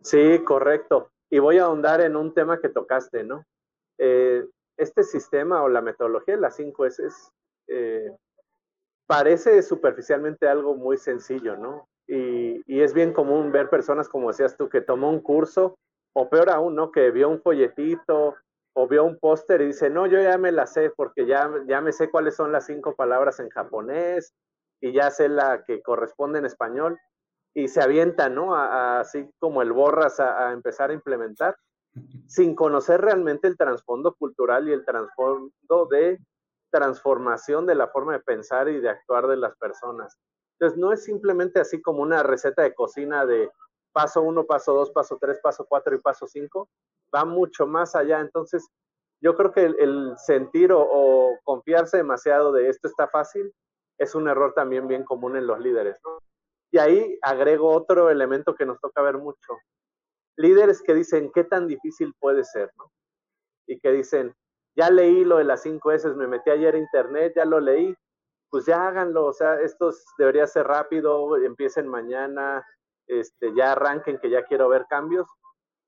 Sí, 0.00 0.38
correcto. 0.44 1.10
Y 1.28 1.40
voy 1.40 1.58
a 1.58 1.64
ahondar 1.64 2.02
en 2.02 2.14
un 2.14 2.32
tema 2.34 2.60
que 2.60 2.68
tocaste, 2.68 3.24
¿no? 3.24 3.44
Eh, 3.98 4.44
este 4.80 5.04
sistema 5.04 5.62
o 5.62 5.68
la 5.68 5.82
metodología 5.82 6.34
de 6.34 6.40
las 6.40 6.56
cinco 6.56 6.86
S 6.86 7.02
eh, 7.68 8.10
parece 9.06 9.62
superficialmente 9.62 10.48
algo 10.48 10.74
muy 10.74 10.96
sencillo, 10.96 11.56
¿no? 11.56 11.88
Y, 12.06 12.62
y, 12.66 12.80
es 12.80 12.92
bien 12.92 13.12
común 13.12 13.52
ver 13.52 13.70
personas, 13.70 14.08
como 14.08 14.28
decías 14.28 14.56
tú, 14.56 14.68
que 14.68 14.80
tomó 14.80 15.10
un 15.10 15.20
curso, 15.20 15.76
o 16.12 16.28
peor 16.28 16.50
aún, 16.50 16.74
¿no? 16.74 16.90
Que 16.90 17.10
vio 17.10 17.28
un 17.28 17.40
folletito 17.40 18.34
o 18.74 18.88
vio 18.88 19.04
un 19.04 19.18
póster 19.18 19.60
y 19.60 19.66
dice, 19.66 19.90
no, 19.90 20.06
yo 20.06 20.20
ya 20.20 20.38
me 20.38 20.52
la 20.52 20.66
sé 20.66 20.90
porque 20.90 21.26
ya, 21.26 21.50
ya 21.66 21.80
me 21.80 21.92
sé 21.92 22.10
cuáles 22.10 22.36
son 22.36 22.52
las 22.52 22.66
cinco 22.66 22.94
palabras 22.94 23.40
en 23.40 23.48
japonés 23.50 24.32
y 24.80 24.92
ya 24.92 25.10
sé 25.10 25.28
la 25.28 25.64
que 25.64 25.82
corresponde 25.82 26.38
en 26.38 26.46
español 26.46 26.98
y 27.54 27.68
se 27.68 27.82
avienta, 27.82 28.28
¿no? 28.28 28.54
así 28.54 29.28
como 29.40 29.62
el 29.62 29.72
borras 29.72 30.20
a, 30.20 30.52
empezar 30.52 30.90
a 30.90 30.94
implementar 30.94 31.56
sin 32.26 32.54
conocer 32.54 33.00
realmente 33.00 33.48
el 33.48 33.56
trasfondo 33.56 34.14
cultural 34.14 34.68
y 34.68 34.72
el 34.72 34.84
trasfondo 34.84 35.86
de 35.90 36.18
transformación 36.70 37.66
de 37.66 37.74
la 37.74 37.88
forma 37.88 38.12
de 38.12 38.20
pensar 38.20 38.68
y 38.68 38.80
de 38.80 38.88
actuar 38.88 39.26
de 39.26 39.36
las 39.36 39.56
personas. 39.56 40.16
Entonces, 40.58 40.78
no 40.78 40.92
es 40.92 41.04
simplemente 41.04 41.58
así 41.60 41.80
como 41.82 42.02
una 42.02 42.22
receta 42.22 42.62
de 42.62 42.74
cocina 42.74 43.26
de 43.26 43.50
paso 43.92 44.22
uno, 44.22 44.44
paso 44.44 44.72
dos, 44.72 44.90
paso 44.90 45.18
tres, 45.20 45.38
paso 45.42 45.66
cuatro 45.68 45.94
y 45.94 46.00
paso 46.00 46.26
cinco, 46.26 46.68
va 47.14 47.24
mucho 47.24 47.66
más 47.66 47.96
allá. 47.96 48.20
Entonces, 48.20 48.68
yo 49.20 49.36
creo 49.36 49.52
que 49.52 49.64
el, 49.64 50.14
sentir 50.16 50.70
o, 50.72 51.38
confiarse 51.44 51.96
demasiado 51.98 52.52
de 52.52 52.68
esto 52.68 52.88
está 52.88 53.08
fácil 53.08 53.52
es 53.98 54.14
un 54.14 54.28
error 54.28 54.54
también 54.54 54.88
bien 54.88 55.04
común 55.04 55.36
en 55.36 55.46
los 55.46 55.58
líderes. 55.60 55.96
Y 56.70 56.78
ahí 56.78 57.18
agrego 57.22 57.70
otro 57.70 58.08
elemento 58.08 58.54
que 58.54 58.64
nos 58.64 58.80
toca 58.80 59.02
ver 59.02 59.18
mucho. 59.18 59.58
Líderes 60.40 60.82
que 60.82 60.94
dicen, 60.94 61.30
¿qué 61.34 61.44
tan 61.44 61.66
difícil 61.66 62.14
puede 62.18 62.44
ser? 62.44 62.70
¿no? 62.78 62.90
Y 63.66 63.78
que 63.78 63.92
dicen, 63.92 64.34
ya 64.74 64.90
leí 64.90 65.24
lo 65.24 65.38
de 65.38 65.44
las 65.44 65.62
cinco 65.62 65.92
S, 65.92 66.08
me 66.14 66.26
metí 66.26 66.50
ayer 66.50 66.74
a 66.74 66.78
internet, 66.78 67.34
ya 67.36 67.44
lo 67.44 67.60
leí, 67.60 67.94
pues 68.48 68.66
ya 68.66 68.88
háganlo, 68.88 69.26
o 69.26 69.32
sea, 69.32 69.60
esto 69.60 69.90
debería 70.18 70.46
ser 70.46 70.66
rápido, 70.66 71.36
empiecen 71.36 71.86
mañana, 71.86 72.66
este, 73.06 73.54
ya 73.54 73.72
arranquen 73.72 74.18
que 74.18 74.30
ya 74.30 74.44
quiero 74.44 74.68
ver 74.68 74.86
cambios 74.88 75.28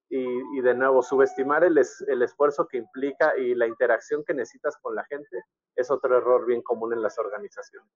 y, 0.08 0.60
de 0.60 0.74
nuevo, 0.74 1.02
subestimar 1.02 1.64
el, 1.64 1.78
el, 1.78 2.22
esfuerzo 2.22 2.68
que 2.68 2.76
implica 2.76 3.32
y 3.38 3.54
la 3.54 3.66
interacción 3.66 4.22
que 4.26 4.34
necesitas 4.34 4.76
con 4.82 4.94
la 4.94 5.04
gente 5.06 5.44
es 5.74 5.90
otro 5.90 6.18
error 6.18 6.44
bien 6.44 6.60
común 6.60 6.92
en 6.92 7.00
las 7.00 7.18
organizaciones. 7.18 7.88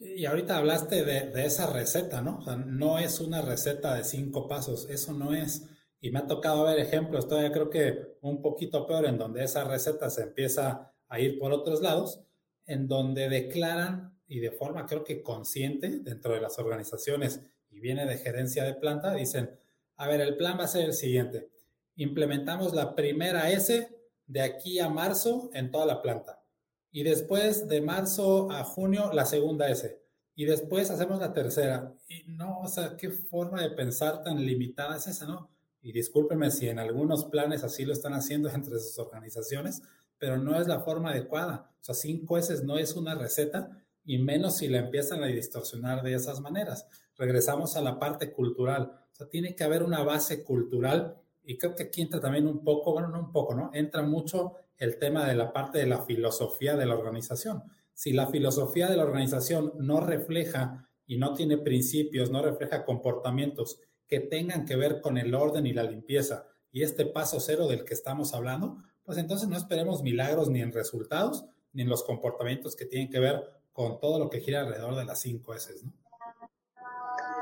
Y 0.00 0.26
ahorita 0.26 0.56
hablaste 0.56 1.04
de, 1.04 1.30
de 1.30 1.46
esa 1.46 1.72
receta, 1.72 2.20
¿no? 2.20 2.38
O 2.38 2.42
sea, 2.42 2.56
no 2.56 2.98
es 2.98 3.20
una 3.20 3.40
receta 3.40 3.94
de 3.94 4.02
cinco 4.02 4.48
pasos, 4.48 4.90
eso 4.90 5.12
no 5.12 5.32
es. 5.32 5.70
Y 6.04 6.10
me 6.10 6.18
ha 6.18 6.26
tocado 6.26 6.64
ver 6.64 6.78
ejemplos, 6.78 7.26
todavía 7.26 7.50
creo 7.50 7.70
que 7.70 8.18
un 8.20 8.42
poquito 8.42 8.86
peor, 8.86 9.06
en 9.06 9.16
donde 9.16 9.42
esa 9.42 9.64
receta 9.64 10.10
se 10.10 10.24
empieza 10.24 10.92
a 11.08 11.18
ir 11.18 11.38
por 11.38 11.50
otros 11.50 11.80
lados, 11.80 12.20
en 12.66 12.86
donde 12.88 13.30
declaran 13.30 14.14
y 14.26 14.40
de 14.40 14.50
forma 14.50 14.84
creo 14.84 15.02
que 15.02 15.22
consciente 15.22 16.00
dentro 16.00 16.34
de 16.34 16.42
las 16.42 16.58
organizaciones 16.58 17.40
y 17.70 17.80
viene 17.80 18.04
de 18.04 18.18
gerencia 18.18 18.64
de 18.64 18.74
planta, 18.74 19.14
dicen, 19.14 19.58
a 19.96 20.06
ver, 20.06 20.20
el 20.20 20.36
plan 20.36 20.58
va 20.58 20.64
a 20.64 20.68
ser 20.68 20.84
el 20.84 20.92
siguiente. 20.92 21.48
Implementamos 21.96 22.74
la 22.74 22.94
primera 22.94 23.50
S 23.50 23.88
de 24.26 24.42
aquí 24.42 24.80
a 24.80 24.90
marzo 24.90 25.48
en 25.54 25.70
toda 25.70 25.86
la 25.86 26.02
planta. 26.02 26.44
Y 26.90 27.02
después 27.02 27.66
de 27.66 27.80
marzo 27.80 28.50
a 28.50 28.62
junio, 28.62 29.10
la 29.14 29.24
segunda 29.24 29.70
S. 29.70 29.98
Y 30.34 30.44
después 30.44 30.90
hacemos 30.90 31.18
la 31.18 31.32
tercera. 31.32 31.94
Y 32.06 32.24
no, 32.26 32.60
o 32.60 32.68
sea, 32.68 32.94
qué 32.94 33.08
forma 33.08 33.62
de 33.62 33.70
pensar 33.70 34.22
tan 34.22 34.44
limitada 34.44 34.98
es 34.98 35.06
esa, 35.06 35.24
¿no? 35.24 35.53
Y 35.84 35.92
discúlpenme 35.92 36.50
si 36.50 36.66
en 36.70 36.78
algunos 36.78 37.26
planes 37.26 37.62
así 37.62 37.84
lo 37.84 37.92
están 37.92 38.14
haciendo 38.14 38.48
entre 38.54 38.78
sus 38.78 38.98
organizaciones, 38.98 39.82
pero 40.18 40.38
no 40.38 40.58
es 40.58 40.66
la 40.66 40.80
forma 40.80 41.10
adecuada. 41.10 41.70
O 41.78 41.84
sea, 41.84 41.94
cinco 41.94 42.38
S 42.38 42.64
no 42.64 42.78
es 42.78 42.94
una 42.96 43.14
receta 43.14 43.84
y 44.02 44.16
menos 44.18 44.56
si 44.56 44.68
la 44.68 44.78
empiezan 44.78 45.22
a 45.22 45.26
distorsionar 45.26 46.02
de 46.02 46.14
esas 46.14 46.40
maneras. 46.40 46.86
Regresamos 47.18 47.76
a 47.76 47.82
la 47.82 47.98
parte 47.98 48.32
cultural. 48.32 48.92
O 49.12 49.14
sea, 49.14 49.28
tiene 49.28 49.54
que 49.54 49.62
haber 49.62 49.82
una 49.82 50.02
base 50.02 50.42
cultural 50.42 51.16
y 51.44 51.58
creo 51.58 51.74
que 51.74 51.84
aquí 51.84 52.00
entra 52.00 52.18
también 52.18 52.46
un 52.46 52.64
poco, 52.64 52.92
bueno, 52.94 53.08
no 53.08 53.20
un 53.20 53.30
poco, 53.30 53.54
¿no? 53.54 53.70
Entra 53.74 54.02
mucho 54.02 54.54
el 54.78 54.98
tema 54.98 55.28
de 55.28 55.34
la 55.34 55.52
parte 55.52 55.78
de 55.78 55.86
la 55.86 56.02
filosofía 56.06 56.76
de 56.76 56.86
la 56.86 56.96
organización. 56.96 57.62
Si 57.92 58.14
la 58.14 58.28
filosofía 58.28 58.88
de 58.88 58.96
la 58.96 59.04
organización 59.04 59.74
no 59.76 60.00
refleja 60.00 60.88
y 61.06 61.18
no 61.18 61.34
tiene 61.34 61.58
principios, 61.58 62.30
no 62.30 62.40
refleja 62.40 62.86
comportamientos 62.86 63.80
que 64.06 64.20
tengan 64.20 64.64
que 64.64 64.76
ver 64.76 65.00
con 65.00 65.18
el 65.18 65.34
orden 65.34 65.66
y 65.66 65.72
la 65.72 65.82
limpieza 65.82 66.46
y 66.70 66.82
este 66.82 67.06
paso 67.06 67.40
cero 67.40 67.68
del 67.68 67.84
que 67.84 67.94
estamos 67.94 68.34
hablando, 68.34 68.78
pues 69.04 69.18
entonces 69.18 69.48
no 69.48 69.56
esperemos 69.56 70.02
milagros 70.02 70.48
ni 70.48 70.60
en 70.60 70.72
resultados 70.72 71.46
ni 71.72 71.82
en 71.82 71.88
los 71.88 72.04
comportamientos 72.04 72.76
que 72.76 72.86
tienen 72.86 73.10
que 73.10 73.20
ver 73.20 73.42
con 73.72 73.98
todo 74.00 74.18
lo 74.18 74.30
que 74.30 74.40
gira 74.40 74.60
alrededor 74.60 74.94
de 74.94 75.04
las 75.04 75.20
5 75.20 75.54
S. 75.54 75.74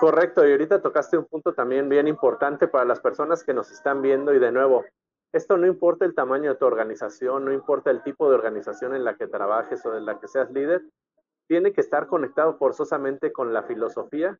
Correcto, 0.00 0.46
y 0.46 0.50
ahorita 0.50 0.82
tocaste 0.82 1.16
un 1.16 1.26
punto 1.26 1.52
también 1.54 1.88
bien 1.88 2.08
importante 2.08 2.66
para 2.66 2.84
las 2.84 3.00
personas 3.00 3.44
que 3.44 3.54
nos 3.54 3.70
están 3.70 4.02
viendo 4.02 4.34
y 4.34 4.40
de 4.40 4.50
nuevo, 4.50 4.84
esto 5.32 5.56
no 5.56 5.66
importa 5.66 6.04
el 6.04 6.14
tamaño 6.14 6.50
de 6.50 6.56
tu 6.56 6.66
organización, 6.66 7.44
no 7.44 7.52
importa 7.52 7.90
el 7.90 8.02
tipo 8.02 8.28
de 8.28 8.34
organización 8.34 8.94
en 8.94 9.04
la 9.04 9.16
que 9.16 9.28
trabajes 9.28 9.84
o 9.86 9.96
en 9.96 10.04
la 10.04 10.18
que 10.18 10.28
seas 10.28 10.50
líder, 10.50 10.82
tiene 11.46 11.72
que 11.72 11.80
estar 11.80 12.06
conectado 12.06 12.56
forzosamente 12.58 13.32
con 13.32 13.52
la 13.52 13.62
filosofía 13.62 14.38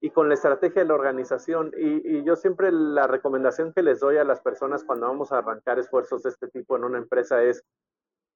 y 0.00 0.10
con 0.10 0.28
la 0.28 0.34
estrategia 0.34 0.82
de 0.82 0.88
la 0.88 0.94
organización. 0.94 1.72
Y, 1.76 2.24
yo 2.24 2.36
siempre 2.36 2.72
la 2.72 3.06
recomendación 3.06 3.72
que 3.72 3.82
les 3.82 4.00
doy 4.00 4.16
a 4.16 4.24
las 4.24 4.40
personas 4.40 4.84
cuando 4.84 5.06
vamos 5.06 5.32
a 5.32 5.38
arrancar 5.38 5.78
esfuerzos 5.78 6.22
de 6.22 6.30
este 6.30 6.48
tipo 6.48 6.76
en 6.76 6.84
una 6.84 6.98
empresa 6.98 7.42
es, 7.42 7.62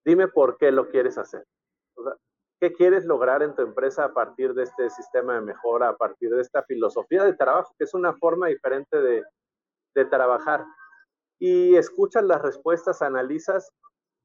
dime 0.05 0.29
por 0.29 0.59
qué 0.59 0.71
lo 0.71 0.89
quieres 0.89 1.19
hacer. 1.19 1.45
¿Qué 2.61 2.73
quieres 2.73 3.05
lograr 3.05 3.43
en 3.43 3.55
tu 3.55 3.63
empresa 3.63 4.05
a 4.05 4.15
partir 4.15 4.55
de 4.55 4.65
este 4.65 4.89
sistema 4.91 5.35
de 5.35 5.41
mejora, 5.41 5.89
a 5.89 5.97
partir 5.97 6.31
de 6.31 6.41
esta 6.41 6.63
filosofía 6.63 7.25
de 7.25 7.35
trabajo, 7.35 7.75
que 7.79 7.85
es 7.85 7.95
una 7.95 8.15
forma 8.15 8.49
diferente 8.49 9.01
de, 9.01 9.25
de 9.95 10.05
trabajar? 10.05 10.65
y 11.39 11.77
escuchas 11.77 12.25
las 12.25 12.41
respuestas, 12.43 13.03
analizas 13.03 13.71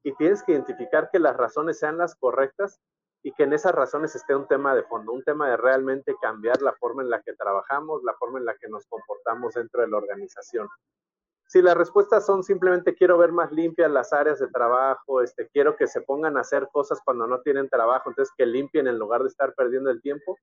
y 0.02 0.14
tienes 0.14 0.42
que 0.42 0.52
identificar 0.52 1.10
que 1.12 1.18
las 1.18 1.36
razones 1.36 1.78
sean 1.78 1.98
las 1.98 2.14
correctas 2.14 2.80
y 3.22 3.32
que 3.32 3.42
en 3.42 3.52
esas 3.52 3.74
razones 3.74 4.14
esté 4.14 4.34
un 4.34 4.46
tema 4.46 4.74
de 4.74 4.82
fondo, 4.84 5.12
un 5.12 5.22
tema 5.22 5.48
de 5.50 5.56
realmente 5.56 6.14
cambiar 6.20 6.60
la 6.62 6.72
forma 6.74 7.02
en 7.02 7.10
la 7.10 7.20
que 7.20 7.34
trabajamos, 7.34 8.02
la 8.02 8.14
forma 8.14 8.38
en 8.38 8.46
la 8.46 8.54
que 8.54 8.68
nos 8.68 8.86
comportamos 8.86 9.54
dentro 9.54 9.82
de 9.82 9.88
la 9.88 9.98
organización. 9.98 10.68
Si 11.46 11.60
las 11.60 11.76
respuestas 11.76 12.24
son 12.24 12.44
simplemente 12.44 12.94
quiero 12.94 13.18
ver 13.18 13.32
más 13.32 13.50
limpias 13.50 13.90
las 13.90 14.12
áreas 14.12 14.38
de 14.38 14.48
trabajo, 14.48 15.20
este, 15.20 15.48
quiero 15.48 15.76
que 15.76 15.88
se 15.88 16.00
pongan 16.00 16.36
a 16.36 16.42
hacer 16.42 16.68
cosas 16.72 17.00
cuando 17.04 17.26
no 17.26 17.40
tienen 17.40 17.68
trabajo, 17.68 18.08
entonces 18.08 18.32
que 18.38 18.46
limpien 18.46 18.86
en 18.86 18.98
lugar 18.98 19.22
de 19.22 19.28
estar 19.28 19.52
perdiendo 19.54 19.90
el 19.90 20.00
tiempo, 20.00 20.38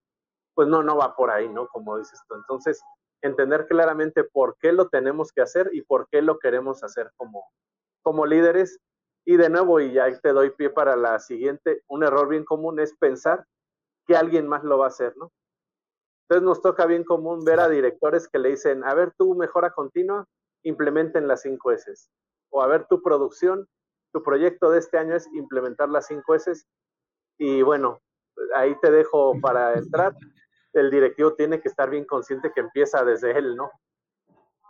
pues 0.54 0.68
no, 0.68 0.84
no 0.84 0.98
va 0.98 1.16
por 1.16 1.32
ahí, 1.32 1.48
¿no? 1.48 1.68
Como 1.68 1.98
dices 1.98 2.20
tú. 2.28 2.36
Entonces, 2.36 2.82
entender 3.22 3.68
claramente 3.68 4.24
por 4.24 4.58
qué 4.60 4.74
lo 4.74 4.90
tenemos 4.90 5.32
que 5.32 5.42
hacer 5.42 5.70
y 5.72 5.82
por 5.82 6.08
qué 6.10 6.22
lo 6.22 6.40
queremos 6.40 6.84
hacer 6.84 7.12
como, 7.16 7.46
como 8.02 8.26
líderes. 8.26 8.80
Y 9.28 9.36
de 9.36 9.50
nuevo, 9.50 9.80
y 9.82 9.92
ya 9.92 10.20
te 10.20 10.30
doy 10.32 10.52
pie 10.52 10.70
para 10.70 10.96
la 10.96 11.20
siguiente, 11.20 11.84
un 11.88 12.04
error 12.04 12.30
bien 12.30 12.46
común 12.46 12.80
es 12.80 12.96
pensar 12.96 13.46
que 14.06 14.16
alguien 14.16 14.48
más 14.48 14.64
lo 14.64 14.78
va 14.78 14.86
a 14.86 14.88
hacer, 14.88 15.18
¿no? 15.18 15.32
Entonces 16.24 16.46
nos 16.46 16.62
toca 16.62 16.86
bien 16.86 17.04
común 17.04 17.44
ver 17.44 17.60
a 17.60 17.68
directores 17.68 18.30
que 18.30 18.40
le 18.40 18.50
dicen, 18.50 18.84
a 18.86 18.94
ver, 18.94 19.14
tu 19.18 19.36
mejora 19.36 19.72
continua, 19.72 20.26
implementen 20.64 21.28
las 21.28 21.42
5 21.42 21.72
S. 21.72 21.94
O 22.50 22.62
a 22.62 22.68
ver, 22.68 22.86
tu 22.88 23.02
producción, 23.02 23.68
tu 24.14 24.24
proyecto 24.24 24.70
de 24.70 24.80
este 24.80 24.98
año 24.98 25.16
es 25.16 25.28
implementar 25.34 25.90
las 25.90 26.08
5 26.08 26.36
S. 26.36 26.54
Y 27.38 27.62
bueno, 27.64 28.00
ahí 28.56 28.76
te 28.82 28.92
dejo 28.92 29.40
para 29.42 29.74
entrar 29.74 30.16
el 30.80 30.92
directivo 30.92 31.34
tiene 31.34 31.62
que 31.62 31.70
estar 31.70 31.90
bien 31.90 32.06
consciente 32.06 32.52
que 32.54 32.62
empieza 32.62 33.04
desde 33.04 33.38
él, 33.38 33.56
¿no? 33.56 33.72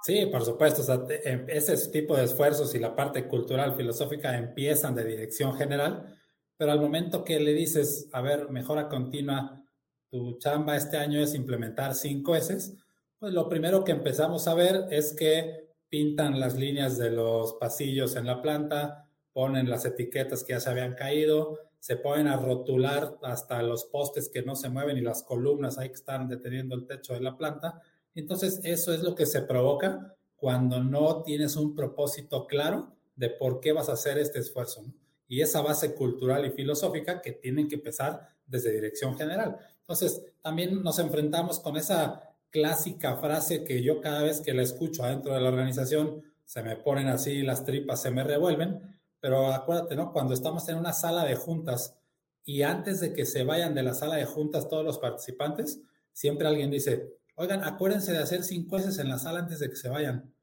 Sí, 0.08 0.26
por 0.28 0.46
supuesto. 0.46 0.84
O 0.84 0.86
sea, 0.86 1.04
em, 1.26 1.46
ese 1.50 1.76
tipo 1.92 2.16
de 2.16 2.24
esfuerzos 2.24 2.74
y 2.74 2.80
la 2.80 2.96
parte 2.96 3.28
cultural, 3.28 3.76
filosófica 3.76 4.38
empiezan 4.38 4.96
de 4.96 5.04
dirección 5.04 5.54
general, 5.58 6.18
pero 6.56 6.72
al 6.72 6.80
momento 6.80 7.26
que 7.26 7.42
le 7.42 7.52
dices, 7.54 8.08
a 8.14 8.22
ver, 8.22 8.50
mejora 8.50 8.88
continua, 8.88 9.62
tu 10.10 10.38
chamba 10.38 10.78
este 10.78 10.96
año 10.96 11.20
es 11.20 11.36
implementar 11.36 11.94
cinco 11.94 12.38
S, 12.38 12.78
pues 13.20 13.34
lo 13.34 13.50
primero 13.50 13.84
que 13.84 13.92
empezamos 13.92 14.48
a 14.48 14.54
ver 14.54 14.88
es 14.92 15.12
que 15.12 15.74
pintan 15.90 16.40
las 16.40 16.56
líneas 16.56 16.98
de 16.98 17.12
los 17.12 17.56
pasillos 17.56 18.16
en 18.16 18.28
la 18.28 18.42
planta, 18.42 19.10
ponen 19.34 19.70
las 19.70 19.84
etiquetas 19.84 20.46
que 20.46 20.54
ya 20.54 20.62
se 20.62 20.70
habían 20.70 20.96
caído, 20.96 21.60
se 21.80 21.98
ponen 21.98 22.30
a 22.30 22.38
rotular 22.38 23.18
hasta 23.24 23.62
los 23.62 23.84
postes 23.84 24.30
que 24.30 24.42
no 24.42 24.56
se 24.56 24.70
mueven 24.70 24.98
y 24.98 25.02
las 25.02 25.24
columnas 25.24 25.78
ahí 25.78 25.90
que 25.90 25.96
están 25.96 26.30
deteniendo 26.30 26.76
el 26.76 26.86
techo 26.86 27.14
de 27.14 27.20
la 27.20 27.36
planta. 27.36 27.82
Entonces, 28.18 28.62
eso 28.64 28.92
es 28.94 29.02
lo 29.02 29.14
que 29.14 29.28
se 29.28 29.44
provoca 29.44 30.16
cuando 30.36 30.84
no 30.84 31.22
tienes 31.22 31.56
un 31.56 31.76
propósito 31.76 32.48
claro 32.48 32.96
de 33.16 33.30
por 33.30 33.60
qué 33.60 33.74
vas 33.74 33.90
a 33.90 33.94
hacer 33.94 34.18
este 34.18 34.40
esfuerzo. 34.40 34.84
Y 35.28 35.42
esa 35.42 35.62
base 35.62 35.94
cultural 35.94 36.44
y 36.46 36.50
filosófica 36.50 37.22
que 37.22 37.34
tienen 37.34 37.68
que 37.68 37.76
empezar 37.76 38.28
desde 38.48 38.72
dirección 38.72 39.16
general. 39.16 39.58
Entonces, 39.82 40.24
también 40.42 40.82
nos 40.82 40.98
enfrentamos 40.98 41.60
con 41.60 41.78
esa 41.78 42.24
clásica 42.50 43.18
frase 43.18 43.64
que 43.64 43.84
yo 43.84 44.02
cada 44.02 44.24
vez 44.24 44.42
que 44.42 44.54
la 44.54 44.64
escucho 44.64 45.04
adentro 45.04 45.36
de 45.36 45.42
la 45.42 45.50
organización, 45.50 46.24
se 46.44 46.64
me 46.64 46.76
ponen 46.76 47.10
así, 47.10 47.44
las 47.44 47.66
tripas 47.66 48.02
se 48.02 48.10
me 48.10 48.24
revuelven, 48.24 49.00
pero 49.20 49.54
acuérdate, 49.54 49.96
¿no? 49.96 50.12
Cuando 50.12 50.34
estamos 50.34 50.68
en 50.70 50.78
una 50.78 50.94
sala 50.94 51.24
de 51.24 51.36
juntas 51.36 51.96
y 52.44 52.64
antes 52.64 53.00
de 53.00 53.14
que 53.14 53.26
se 53.26 53.44
vayan 53.44 53.76
de 53.76 53.84
la 53.84 53.94
sala 53.94 54.16
de 54.16 54.26
juntas 54.26 54.70
todos 54.70 54.84
los 54.84 54.98
participantes, 54.98 55.82
siempre 56.14 56.48
alguien 56.48 56.72
dice, 56.72 57.17
oigan, 57.38 57.64
acuérdense 57.64 58.12
de 58.12 58.18
hacer 58.18 58.44
cinco 58.44 58.76
veces 58.76 58.98
en 58.98 59.10
la 59.10 59.20
sala 59.20 59.40
antes 59.40 59.60
de 59.60 59.70
que 59.70 59.76
se 59.76 59.90
vayan. 59.90 60.34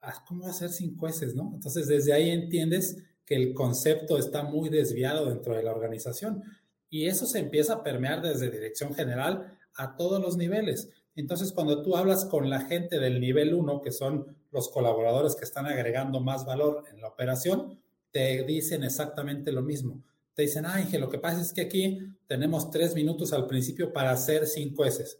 Ah, 0.00 0.24
¿Cómo 0.26 0.50
ser 0.52 0.70
cinco 0.70 1.06
veces, 1.06 1.34
no? 1.34 1.50
Entonces, 1.54 1.88
desde 1.88 2.12
ahí 2.12 2.30
entiendes 2.30 2.98
que 3.24 3.34
el 3.34 3.52
concepto 3.52 4.16
está 4.16 4.44
muy 4.44 4.68
desviado 4.68 5.26
dentro 5.26 5.56
de 5.56 5.64
la 5.64 5.72
organización. 5.72 6.44
Y 6.88 7.06
eso 7.06 7.26
se 7.26 7.40
empieza 7.40 7.74
a 7.74 7.82
permear 7.82 8.22
desde 8.22 8.48
dirección 8.48 8.94
general 8.94 9.58
a 9.74 9.96
todos 9.96 10.22
los 10.22 10.36
niveles. 10.36 10.88
Entonces, 11.16 11.50
cuando 11.50 11.82
tú 11.82 11.96
hablas 11.96 12.24
con 12.24 12.48
la 12.48 12.60
gente 12.60 13.00
del 13.00 13.20
nivel 13.20 13.52
1, 13.52 13.82
que 13.82 13.90
son 13.90 14.36
los 14.52 14.68
colaboradores 14.68 15.34
que 15.34 15.44
están 15.44 15.66
agregando 15.66 16.20
más 16.20 16.44
valor 16.44 16.84
en 16.92 17.00
la 17.00 17.08
operación, 17.08 17.80
te 18.12 18.44
dicen 18.44 18.84
exactamente 18.84 19.50
lo 19.50 19.62
mismo. 19.62 20.00
Te 20.34 20.42
dicen, 20.42 20.64
Ángel, 20.64 21.00
lo 21.00 21.10
que 21.10 21.18
pasa 21.18 21.40
es 21.40 21.52
que 21.52 21.62
aquí 21.62 21.98
tenemos 22.28 22.70
tres 22.70 22.94
minutos 22.94 23.32
al 23.32 23.48
principio 23.48 23.92
para 23.92 24.12
hacer 24.12 24.46
cinco 24.46 24.84
S. 24.84 25.18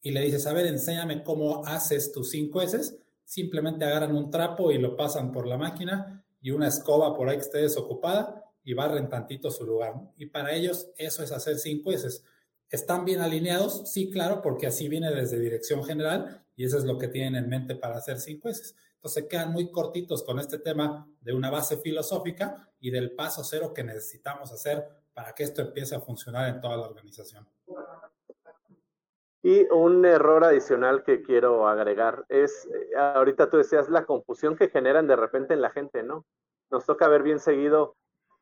Y 0.00 0.12
le 0.12 0.20
dices, 0.22 0.46
a 0.46 0.52
ver, 0.52 0.66
enséñame 0.66 1.22
cómo 1.22 1.64
haces 1.66 2.12
tus 2.12 2.30
cinco 2.30 2.62
S. 2.62 2.96
Simplemente 3.24 3.84
agarran 3.84 4.14
un 4.14 4.30
trapo 4.30 4.70
y 4.70 4.78
lo 4.78 4.96
pasan 4.96 5.32
por 5.32 5.46
la 5.46 5.58
máquina 5.58 6.24
y 6.40 6.50
una 6.50 6.68
escoba 6.68 7.16
por 7.16 7.28
ahí 7.28 7.36
que 7.36 7.42
esté 7.42 7.58
desocupada 7.58 8.44
y 8.62 8.74
barren 8.74 9.08
tantito 9.08 9.50
su 9.50 9.64
lugar. 9.64 9.94
Y 10.16 10.26
para 10.26 10.54
ellos 10.54 10.88
eso 10.96 11.22
es 11.22 11.32
hacer 11.32 11.58
cinco 11.58 11.92
S. 11.92 12.20
¿Están 12.68 13.04
bien 13.04 13.20
alineados? 13.20 13.90
Sí, 13.90 14.10
claro, 14.10 14.42
porque 14.42 14.66
así 14.66 14.88
viene 14.88 15.10
desde 15.12 15.38
dirección 15.38 15.84
general 15.84 16.44
y 16.56 16.64
eso 16.64 16.78
es 16.78 16.84
lo 16.84 16.98
que 16.98 17.08
tienen 17.08 17.36
en 17.36 17.48
mente 17.48 17.76
para 17.76 17.96
hacer 17.96 18.18
cinco 18.18 18.48
S. 18.48 18.74
Entonces 18.96 19.26
quedan 19.30 19.52
muy 19.52 19.70
cortitos 19.70 20.24
con 20.24 20.40
este 20.40 20.58
tema 20.58 21.08
de 21.20 21.32
una 21.32 21.50
base 21.50 21.76
filosófica 21.76 22.68
y 22.80 22.90
del 22.90 23.12
paso 23.12 23.44
cero 23.44 23.72
que 23.72 23.84
necesitamos 23.84 24.50
hacer 24.50 24.84
para 25.14 25.32
que 25.32 25.44
esto 25.44 25.62
empiece 25.62 25.94
a 25.94 26.00
funcionar 26.00 26.48
en 26.48 26.60
toda 26.60 26.76
la 26.76 26.88
organización. 26.88 27.48
Y 29.46 29.64
un 29.70 30.04
error 30.04 30.42
adicional 30.42 31.04
que 31.04 31.22
quiero 31.22 31.68
agregar 31.68 32.24
es, 32.28 32.66
eh, 32.66 32.96
ahorita 32.96 33.48
tú 33.48 33.58
decías, 33.58 33.88
la 33.88 34.04
confusión 34.04 34.56
que 34.56 34.70
generan 34.70 35.06
de 35.06 35.14
repente 35.14 35.54
en 35.54 35.60
la 35.60 35.70
gente, 35.70 36.02
¿no? 36.02 36.26
Nos 36.68 36.84
toca 36.84 37.06
ver 37.06 37.22
bien 37.22 37.38
seguido 37.38 37.94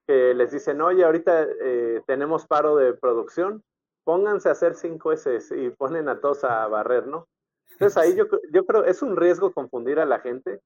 que 0.06 0.32
les 0.32 0.50
dicen, 0.50 0.80
oye, 0.80 1.04
ahorita 1.04 1.46
eh, 1.60 2.00
tenemos 2.06 2.46
paro 2.46 2.76
de 2.76 2.94
producción, 2.94 3.62
pónganse 4.02 4.48
a 4.48 4.52
hacer 4.52 4.72
5 4.72 5.12
S 5.12 5.54
y 5.54 5.68
ponen 5.68 6.08
a 6.08 6.20
todos 6.20 6.42
a 6.42 6.66
barrer, 6.68 7.06
¿no? 7.06 7.28
Entonces 7.72 7.98
ahí 7.98 8.14
yo, 8.16 8.24
yo 8.50 8.64
creo, 8.64 8.86
es 8.86 9.02
un 9.02 9.14
riesgo 9.14 9.52
confundir 9.52 10.00
a 10.00 10.06
la 10.06 10.20
gente, 10.20 10.62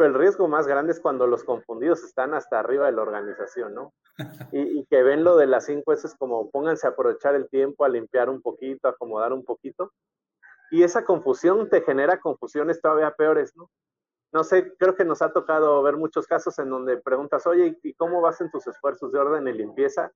pero 0.00 0.14
el 0.14 0.18
riesgo 0.18 0.48
más 0.48 0.66
grande 0.66 0.92
es 0.92 1.00
cuando 1.00 1.26
los 1.26 1.44
confundidos 1.44 2.02
están 2.02 2.32
hasta 2.32 2.58
arriba 2.58 2.86
de 2.86 2.92
la 2.92 3.02
organización, 3.02 3.74
¿no? 3.74 3.92
Y, 4.50 4.86
que 4.86 5.02
ven 5.02 5.24
lo 5.24 5.36
de 5.36 5.46
las 5.46 5.66
cinco 5.66 5.92
es 5.92 6.14
como 6.18 6.50
pónganse 6.50 6.86
a 6.86 6.90
aprovechar 6.90 7.34
el 7.34 7.50
tiempo, 7.50 7.84
a 7.84 7.90
limpiar 7.90 8.30
un 8.30 8.40
poquito, 8.40 8.88
a 8.88 8.92
acomodar 8.92 9.34
un 9.34 9.44
poquito. 9.44 9.92
Y 10.70 10.84
esa 10.84 11.04
confusión 11.04 11.68
te 11.68 11.82
genera 11.82 12.18
confusiones 12.18 12.80
todavía 12.80 13.10
peores, 13.10 13.54
¿no? 13.56 13.70
No 14.32 14.42
sé, 14.42 14.72
creo 14.78 14.94
que 14.94 15.04
nos 15.04 15.20
ha 15.20 15.34
tocado 15.34 15.82
ver 15.82 15.98
muchos 15.98 16.26
casos 16.26 16.58
en 16.58 16.70
donde 16.70 16.96
preguntas, 16.96 17.46
oye, 17.46 17.78
¿y 17.82 17.92
cómo 17.92 18.22
vas 18.22 18.40
en 18.40 18.50
tus 18.50 18.66
esfuerzos 18.68 19.12
de 19.12 19.18
orden 19.18 19.48
y 19.48 19.52
limpieza? 19.52 20.10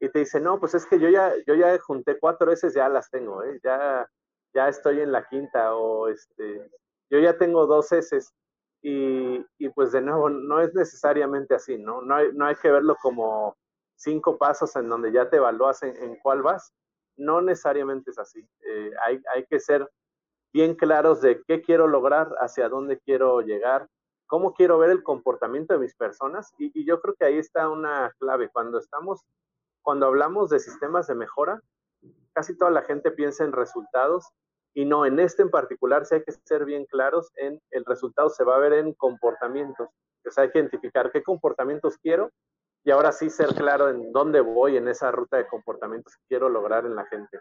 Y 0.00 0.08
te 0.08 0.18
dice, 0.18 0.40
no, 0.40 0.58
pues 0.58 0.74
es 0.74 0.86
que 0.86 0.98
yo 0.98 1.08
ya, 1.08 1.32
yo 1.46 1.54
ya 1.54 1.78
junté 1.78 2.18
cuatro 2.18 2.48
veces, 2.48 2.74
ya 2.74 2.88
las 2.88 3.08
tengo, 3.10 3.44
¿eh? 3.44 3.60
Ya, 3.62 4.10
ya 4.52 4.68
estoy 4.68 5.02
en 5.02 5.12
la 5.12 5.28
quinta 5.28 5.76
o 5.76 6.08
este, 6.08 6.68
yo 7.10 7.20
ya 7.20 7.38
tengo 7.38 7.68
dos 7.68 7.92
S 7.92 8.18
y, 8.82 9.44
y, 9.58 9.68
pues 9.70 9.92
de 9.92 10.00
nuevo 10.00 10.30
no 10.30 10.60
es 10.60 10.74
necesariamente 10.74 11.54
así, 11.54 11.76
¿no? 11.76 12.00
No 12.02 12.14
hay, 12.14 12.32
no 12.32 12.46
hay 12.46 12.56
que 12.56 12.70
verlo 12.70 12.96
como 13.00 13.56
cinco 13.96 14.38
pasos 14.38 14.74
en 14.76 14.88
donde 14.88 15.12
ya 15.12 15.28
te 15.28 15.36
evalúas 15.36 15.82
en, 15.82 16.16
cuál 16.22 16.42
vas, 16.42 16.72
no 17.16 17.42
necesariamente 17.42 18.10
es 18.10 18.18
así. 18.18 18.40
Eh, 18.66 18.90
hay, 19.04 19.22
hay 19.34 19.44
que 19.46 19.60
ser 19.60 19.86
bien 20.52 20.74
claros 20.74 21.20
de 21.20 21.42
qué 21.46 21.60
quiero 21.60 21.86
lograr, 21.86 22.34
hacia 22.40 22.68
dónde 22.68 22.98
quiero 22.98 23.42
llegar, 23.42 23.86
cómo 24.26 24.54
quiero 24.54 24.78
ver 24.78 24.90
el 24.90 25.02
comportamiento 25.02 25.74
de 25.74 25.80
mis 25.80 25.94
personas 25.94 26.52
y, 26.58 26.70
y 26.74 26.86
yo 26.86 27.00
creo 27.00 27.14
que 27.14 27.26
ahí 27.26 27.38
está 27.38 27.68
una 27.68 28.14
clave. 28.18 28.48
Cuando 28.48 28.78
estamos, 28.78 29.24
cuando 29.82 30.06
hablamos 30.06 30.48
de 30.48 30.58
sistemas 30.58 31.06
de 31.06 31.14
mejora, 31.14 31.60
casi 32.32 32.56
toda 32.56 32.70
la 32.70 32.82
gente 32.82 33.10
piensa 33.10 33.44
en 33.44 33.52
resultados 33.52 34.26
y 34.74 34.84
no, 34.84 35.04
en 35.04 35.18
este 35.18 35.42
en 35.42 35.50
particular 35.50 36.06
sí 36.06 36.16
hay 36.16 36.22
que 36.22 36.32
ser 36.44 36.64
bien 36.64 36.84
claros 36.86 37.30
en 37.36 37.60
el 37.70 37.84
resultado 37.84 38.28
se 38.30 38.44
va 38.44 38.56
a 38.56 38.60
ver 38.60 38.74
en 38.74 38.94
comportamientos. 38.94 39.88
O 40.26 40.30
sea, 40.30 40.44
hay 40.44 40.50
que 40.50 40.58
identificar 40.58 41.10
qué 41.10 41.22
comportamientos 41.22 41.96
quiero 41.98 42.30
y 42.84 42.90
ahora 42.90 43.12
sí 43.12 43.30
ser 43.30 43.48
claro 43.54 43.88
en 43.88 44.12
dónde 44.12 44.40
voy 44.40 44.76
en 44.76 44.88
esa 44.88 45.10
ruta 45.10 45.36
de 45.38 45.46
comportamientos 45.48 46.14
que 46.16 46.22
quiero 46.28 46.48
lograr 46.48 46.86
en 46.86 46.94
la 46.94 47.04
gente. 47.06 47.40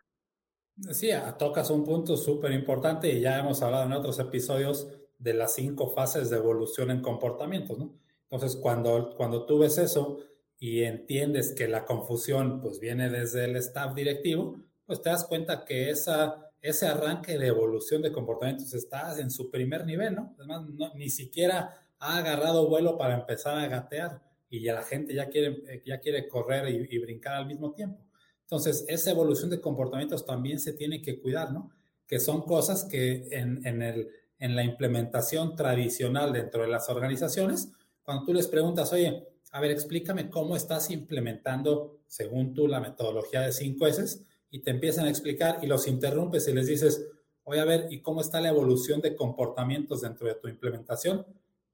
Sí, 0.91 1.12
tocas 1.38 1.69
un 1.69 1.83
punto 1.83 2.15
súper 2.15 2.51
importante 2.51 3.09
y 3.09 3.21
ya 3.21 3.39
hemos 3.39 3.62
hablado 3.62 3.86
en 3.86 3.93
otros 3.93 4.17
episodios 4.19 4.88
de 5.17 5.33
las 5.33 5.53
cinco 5.53 5.89
fases 5.89 6.29
de 6.29 6.38
evolución 6.38 6.89
en 6.89 7.01
comportamientos, 7.01 7.77
¿no? 7.77 7.93
Entonces, 8.29 8.57
cuando, 8.62 9.13
cuando 9.17 9.45
tú 9.45 9.59
ves 9.59 9.77
eso 9.77 10.19
y 10.57 10.83
entiendes 10.83 11.53
que 11.53 11.67
la 11.67 11.86
confusión 11.86 12.62
pues 12.62 12.79
viene 12.79 13.09
desde 13.09 13.45
el 13.45 13.55
staff 13.57 13.93
directivo, 13.93 14.62
pues 14.86 15.01
te 15.01 15.09
das 15.09 15.25
cuenta 15.27 15.65
que 15.65 15.89
esa, 15.89 16.49
ese 16.62 16.88
arranque 16.88 17.38
de 17.38 17.48
evolución 17.48 18.01
de 18.01 18.12
comportamientos 18.12 18.74
está 18.74 19.18
en 19.20 19.32
su 19.32 19.50
primer 19.50 19.86
nivel, 19.86 20.16
¿no? 20.16 20.36
Además, 20.38 20.66
ni 20.96 21.10
siquiera 21.10 21.75
ha 22.00 22.18
agarrado 22.18 22.68
vuelo 22.68 22.98
para 22.98 23.16
empezar 23.16 23.58
a 23.58 23.68
gatear 23.68 24.22
y 24.50 24.62
ya 24.62 24.74
la 24.74 24.84
gente 24.84 25.13
ya 25.13 25.30
quiere, 25.30 25.82
ya 25.86 26.00
quiere 26.00 26.28
correr 26.28 26.70
y, 26.70 26.96
y 26.96 27.00
brincar 27.00 27.36
al 27.36 27.46
mismo 27.46 27.74
tiempo. 27.74 28.04
Entonces, 28.42 28.84
esa 28.88 29.12
evolución 29.12 29.50
de 29.51 29.62
comportamientos 29.62 30.25
también 30.25 30.60
se 30.60 30.74
tiene 30.74 31.01
que 31.01 31.20
cuidar, 31.20 31.51
¿no? 31.51 31.72
Que 32.08 32.20
son 32.20 32.42
cosas 32.42 32.86
que 32.86 33.28
en, 33.32 33.66
en, 33.66 33.82
el, 33.82 34.10
en 34.39 34.56
la 34.56 34.63
implementación 34.63 35.56
tradicional 35.56 36.34
dentro 36.34 36.63
de 36.63 36.68
las 36.68 36.89
organizaciones, 36.89 37.72
cuando 38.01 38.25
tú 38.25 38.34
les 38.34 38.48
preguntas, 38.48 38.92
oye, 38.92 39.28
a 39.51 39.62
ver, 39.62 39.72
explícame 39.72 40.30
cómo 40.30 40.56
estás 40.56 40.89
implementando, 40.89 42.00
según 42.08 42.54
tú, 42.54 42.68
la 42.68 42.80
metodología 42.80 43.42
de 43.42 43.50
5S, 43.50 44.25
y 44.51 44.60
te 44.60 44.72
empiezan 44.72 45.06
a 45.06 45.10
explicar 45.10 45.60
y 45.62 45.68
los 45.68 45.88
interrumpes 45.88 46.48
y 46.48 46.53
les 46.53 46.68
dices, 46.68 47.08
oye, 47.44 47.60
a 47.60 47.65
ver, 47.65 47.88
¿y 47.89 48.01
cómo 48.01 48.22
está 48.22 48.41
la 48.41 48.50
evolución 48.50 49.01
de 49.01 49.15
comportamientos 49.15 50.01
dentro 50.01 50.27
de 50.27 50.36
tu 50.36 50.48
implementación? 50.48 51.25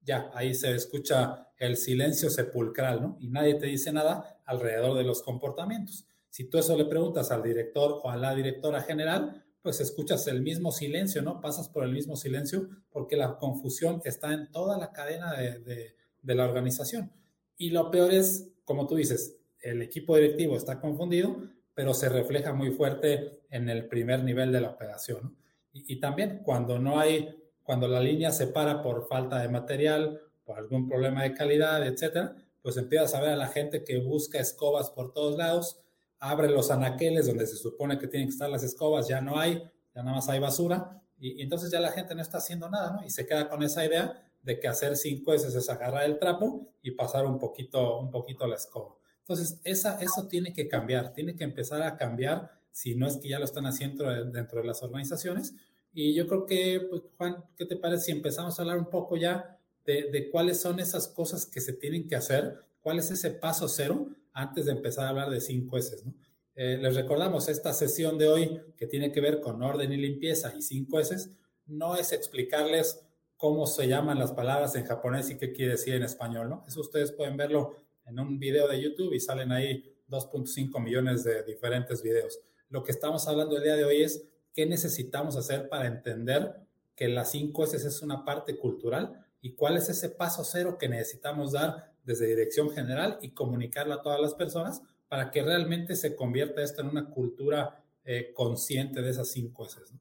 Ya, 0.01 0.29
ahí 0.33 0.53
se 0.53 0.73
escucha 0.75 1.49
el 1.57 1.77
silencio 1.77 2.29
sepulcral, 2.29 3.01
¿no? 3.01 3.17
Y 3.19 3.27
nadie 3.27 3.55
te 3.55 3.67
dice 3.67 3.91
nada 3.91 4.39
alrededor 4.45 4.97
de 4.97 5.03
los 5.03 5.21
comportamientos. 5.21 6.05
Si 6.29 6.45
tú 6.45 6.57
eso 6.57 6.77
le 6.77 6.85
preguntas 6.85 7.31
al 7.31 7.41
director 7.41 8.01
o 8.03 8.09
a 8.09 8.17
la 8.17 8.35
directora 8.35 8.81
general, 8.81 9.43
pues 9.61 9.79
escuchas 9.79 10.27
el 10.27 10.41
mismo 10.41 10.71
silencio, 10.71 11.21
¿no? 11.21 11.41
Pasas 11.41 11.69
por 11.69 11.83
el 11.83 11.91
mismo 11.91 12.15
silencio 12.15 12.69
porque 12.91 13.15
la 13.15 13.37
confusión 13.37 14.01
está 14.05 14.33
en 14.33 14.51
toda 14.51 14.77
la 14.77 14.91
cadena 14.91 15.33
de, 15.33 15.95
de 16.21 16.35
la 16.35 16.45
organización. 16.45 17.11
Y 17.57 17.69
lo 17.69 17.89
peor 17.89 18.13
es, 18.13 18.49
como 18.65 18.85
tú 18.85 18.95
dices, 18.95 19.37
el 19.61 19.81
equipo 19.81 20.15
directivo 20.15 20.57
está 20.57 20.79
confundido, 20.79 21.37
pero 21.75 21.93
se 21.93 22.09
refleja 22.09 22.53
muy 22.53 22.71
fuerte 22.71 23.41
en 23.49 23.69
el 23.69 23.87
primer 23.87 24.23
nivel 24.23 24.51
de 24.51 24.61
la 24.61 24.69
operación. 24.69 25.35
Y, 25.73 25.99
también 25.99 26.39
cuando 26.43 26.79
no 26.79 26.99
hay, 26.99 27.35
cuando 27.61 27.89
la 27.89 27.99
línea 27.99 28.31
se 28.31 28.47
para 28.47 28.81
por 28.81 29.07
falta 29.09 29.39
de 29.41 29.49
material, 29.49 30.21
por 30.45 30.57
algún 30.57 30.87
problema 30.87 31.23
de 31.23 31.33
calidad, 31.33 31.85
etcétera, 31.85 32.33
pues 32.61 32.77
empiezas 32.77 33.13
a 33.13 33.19
ver 33.19 33.31
a 33.31 33.35
la 33.35 33.49
gente 33.49 33.83
que 33.83 33.99
busca 33.99 34.39
escobas 34.39 34.89
por 34.89 35.11
todos 35.11 35.37
lados, 35.37 35.81
abre 36.19 36.49
los 36.49 36.71
anaqueles 36.71 37.27
donde 37.27 37.45
se 37.45 37.57
supone 37.57 37.99
que 37.99 38.07
tienen 38.07 38.29
que 38.29 38.33
estar 38.33 38.49
las 38.49 38.63
escobas, 38.63 39.09
ya 39.09 39.19
no 39.19 39.37
hay, 39.37 39.61
ya 39.93 40.01
nada 40.01 40.15
más 40.15 40.29
hay 40.29 40.39
basura, 40.39 41.01
y, 41.19 41.41
entonces 41.41 41.69
ya 41.69 41.81
la 41.81 41.91
gente 41.91 42.15
no 42.15 42.21
está 42.21 42.37
haciendo 42.37 42.69
nada, 42.69 42.91
¿no? 42.91 43.05
Y 43.05 43.09
se 43.09 43.27
queda 43.27 43.49
con 43.49 43.61
esa 43.61 43.85
idea 43.85 44.25
de 44.43 44.59
que 44.59 44.67
hacer 44.69 44.95
cinco 44.95 45.31
veces 45.31 45.53
es 45.55 45.69
agarrar 45.69 46.05
el 46.05 46.19
trapo 46.19 46.69
y 46.81 46.91
pasar 46.91 47.25
un 47.25 47.37
poquito, 47.37 47.99
un 47.99 48.11
poquito 48.11 48.47
la 48.47 48.55
escoba. 48.55 48.95
Entonces, 49.27 49.59
esa, 49.63 49.99
eso 50.01 50.27
tiene 50.27 50.53
que 50.53 50.67
cambiar, 50.67 51.11
tiene 51.13 51.35
que 51.35 51.43
empezar 51.43 51.81
a 51.81 51.97
cambiar, 51.97 52.51
si 52.71 52.93
no 52.93 53.07
es 53.07 53.17
que 53.17 53.29
ya 53.29 53.39
lo 53.39 53.45
están 53.45 53.65
haciendo 53.65 54.05
dentro 54.25 54.61
de 54.61 54.67
las 54.67 54.83
organizaciones. 54.83 55.55
Y 55.93 56.13
yo 56.13 56.27
creo 56.27 56.45
que, 56.45 56.85
pues, 56.89 57.01
Juan, 57.17 57.43
¿qué 57.57 57.65
te 57.65 57.75
parece 57.75 58.05
si 58.05 58.11
empezamos 58.11 58.59
a 58.59 58.61
hablar 58.61 58.77
un 58.77 58.89
poco 58.89 59.17
ya 59.17 59.57
de, 59.83 60.11
de, 60.11 60.29
cuáles 60.29 60.61
son 60.61 60.79
esas 60.79 61.07
cosas 61.07 61.47
que 61.47 61.59
se 61.59 61.73
tienen 61.73 62.07
que 62.07 62.15
hacer? 62.15 62.65
¿Cuál 62.81 62.99
es 62.99 63.09
ese 63.09 63.31
paso 63.31 63.67
cero 63.67 64.09
antes 64.31 64.65
de 64.65 64.73
empezar 64.73 65.05
a 65.05 65.09
hablar 65.09 65.31
de 65.31 65.41
cinco 65.41 65.77
S? 65.77 65.97
¿no? 66.05 66.13
Eh, 66.55 66.77
les 66.79 66.95
recordamos, 66.95 67.49
esta 67.49 67.73
sesión 67.73 68.17
de 68.17 68.27
hoy 68.27 68.61
que 68.77 68.87
tiene 68.87 69.11
que 69.11 69.19
ver 69.19 69.41
con 69.41 69.61
orden 69.61 69.91
y 69.91 69.97
limpieza 69.97 70.53
y 70.55 70.61
cinco 70.61 70.99
S, 70.99 71.29
no 71.65 71.95
es 71.95 72.13
explicarles 72.13 73.01
cómo 73.35 73.67
se 73.67 73.87
llaman 73.87 74.19
las 74.19 74.31
palabras 74.31 74.75
en 74.75 74.85
japonés 74.85 75.29
y 75.29 75.37
qué 75.37 75.51
quiere 75.51 75.73
decir 75.73 75.95
en 75.95 76.03
español. 76.03 76.61
Eso 76.65 76.79
ustedes 76.79 77.11
pueden 77.11 77.35
verlo 77.35 77.75
en 78.05 78.19
un 78.19 78.39
video 78.39 78.67
de 78.67 78.81
YouTube 78.81 79.13
y 79.13 79.19
salen 79.19 79.51
ahí 79.51 79.95
2.5 80.09 80.81
millones 80.81 81.23
de 81.23 81.43
diferentes 81.43 82.01
videos. 82.01 82.39
Lo 82.69 82.83
que 82.83 82.91
estamos 82.91 83.27
hablando 83.27 83.57
el 83.57 83.63
día 83.63 83.75
de 83.75 83.85
hoy 83.85 84.03
es 84.03 84.27
qué 84.53 84.65
necesitamos 84.65 85.35
hacer 85.35 85.69
para 85.69 85.87
entender 85.87 86.55
que 86.95 87.07
las 87.07 87.31
5 87.31 87.63
S 87.65 87.87
es 87.87 88.01
una 88.01 88.23
parte 88.23 88.57
cultural 88.57 89.25
y 89.41 89.53
cuál 89.53 89.77
es 89.77 89.89
ese 89.89 90.09
paso 90.09 90.43
cero 90.43 90.77
que 90.79 90.89
necesitamos 90.89 91.51
dar 91.51 91.91
desde 92.03 92.27
dirección 92.27 92.71
general 92.71 93.17
y 93.21 93.31
comunicarlo 93.31 93.93
a 93.93 94.01
todas 94.01 94.19
las 94.19 94.33
personas 94.33 94.81
para 95.07 95.31
que 95.31 95.43
realmente 95.43 95.95
se 95.95 96.15
convierta 96.15 96.63
esto 96.63 96.81
en 96.81 96.89
una 96.89 97.09
cultura 97.09 97.83
eh, 98.05 98.33
consciente 98.33 99.01
de 99.01 99.09
esas 99.09 99.29
5 99.29 99.65
S. 99.65 99.79
¿no? 99.91 99.99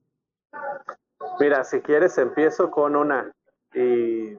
Mira, 1.40 1.64
si 1.64 1.80
quieres 1.80 2.16
empiezo 2.18 2.70
con 2.70 2.96
una 2.96 3.32
y 3.74 4.36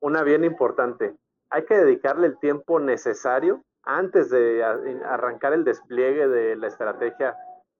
una 0.00 0.22
bien 0.22 0.44
importante. 0.44 1.14
Hay 1.54 1.66
que 1.66 1.76
dedicarle 1.76 2.26
el 2.26 2.38
tiempo 2.40 2.80
necesario 2.80 3.62
antes 3.84 4.28
de 4.28 4.64
arrancar 4.64 5.52
el 5.52 5.62
despliegue 5.62 6.26
de 6.26 6.56
la 6.56 6.66
estrategia 6.66 7.36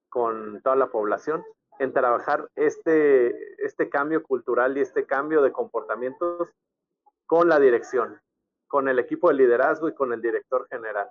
con 0.09 0.63
toda 0.63 0.77
la 0.77 0.87
población 0.87 1.43
en 1.81 1.93
trabajar 1.93 2.49
este, 2.55 3.35
este 3.65 3.89
cambio 3.89 4.23
cultural 4.23 4.79
y 4.79 4.81
este 4.81 5.07
cambio 5.07 5.43
de 5.43 5.51
comportamientos 5.51 6.51
con 7.27 7.49
la 7.49 7.59
dirección, 7.59 8.21
con 8.69 8.87
el 8.87 9.01
equipo 9.01 9.27
de 9.31 9.35
liderazgo 9.35 9.89
y 9.89 9.95
con 9.95 10.13
el 10.13 10.23
director 10.23 10.69
general. 10.69 11.09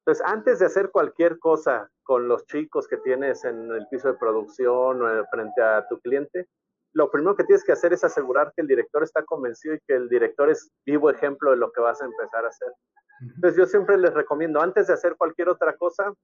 Entonces, 0.00 0.22
antes 0.26 0.58
de 0.58 0.66
hacer 0.66 0.90
cualquier 0.90 1.38
cosa 1.38 1.90
con 2.02 2.28
los 2.28 2.44
chicos 2.44 2.86
que 2.88 2.98
tienes 2.98 3.42
en 3.46 3.70
el 3.70 3.88
piso 3.88 4.08
de 4.08 4.18
producción 4.18 5.00
o 5.00 5.24
frente 5.30 5.62
a 5.62 5.88
tu 5.88 5.98
cliente, 6.00 6.46
lo 6.96 7.10
primero 7.10 7.36
que 7.36 7.44
tienes 7.44 7.62
que 7.62 7.72
hacer 7.72 7.92
es 7.92 8.04
asegurar 8.04 8.54
que 8.56 8.62
el 8.62 8.68
director 8.68 9.02
está 9.02 9.22
convencido 9.22 9.74
y 9.74 9.80
que 9.86 9.92
el 9.92 10.08
director 10.08 10.48
es 10.48 10.70
vivo 10.86 11.10
ejemplo 11.10 11.50
de 11.50 11.58
lo 11.58 11.70
que 11.70 11.82
vas 11.82 12.00
a 12.00 12.06
empezar 12.06 12.46
a 12.46 12.48
hacer. 12.48 12.72
Entonces, 13.20 13.58
yo 13.58 13.66
siempre 13.66 13.98
les 13.98 14.14
recomiendo, 14.14 14.62
antes 14.62 14.86
de 14.86 14.94
hacer 14.94 15.14
cualquier 15.14 15.50
otra 15.50 15.76
cosa, 15.76 16.14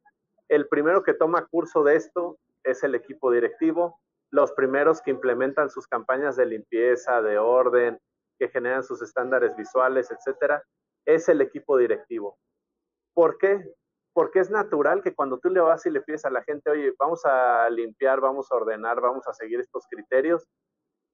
el 0.48 0.66
primero 0.68 1.02
que 1.02 1.12
toma 1.12 1.46
curso 1.46 1.84
de 1.84 1.96
esto 1.96 2.38
es 2.64 2.82
el 2.84 2.94
equipo 2.94 3.30
directivo, 3.30 4.00
los 4.30 4.52
primeros 4.52 5.02
que 5.02 5.10
implementan 5.10 5.68
sus 5.68 5.86
campañas 5.86 6.36
de 6.36 6.46
limpieza, 6.46 7.20
de 7.20 7.36
orden, 7.36 7.98
que 8.38 8.48
generan 8.48 8.82
sus 8.82 9.02
estándares 9.02 9.54
visuales, 9.54 10.10
etcétera, 10.10 10.62
es 11.04 11.28
el 11.28 11.42
equipo 11.42 11.76
directivo. 11.76 12.38
¿Por 13.12 13.36
qué? 13.36 13.62
Porque 14.12 14.40
es 14.40 14.50
natural 14.50 15.02
que 15.02 15.14
cuando 15.14 15.38
tú 15.38 15.48
le 15.48 15.60
vas 15.60 15.86
y 15.86 15.90
le 15.90 16.02
pides 16.02 16.24
a 16.24 16.30
la 16.30 16.42
gente, 16.42 16.70
oye, 16.70 16.92
vamos 16.98 17.24
a 17.24 17.68
limpiar, 17.70 18.20
vamos 18.20 18.50
a 18.50 18.56
ordenar, 18.56 19.00
vamos 19.00 19.26
a 19.26 19.32
seguir 19.32 19.60
estos 19.60 19.86
criterios, 19.88 20.46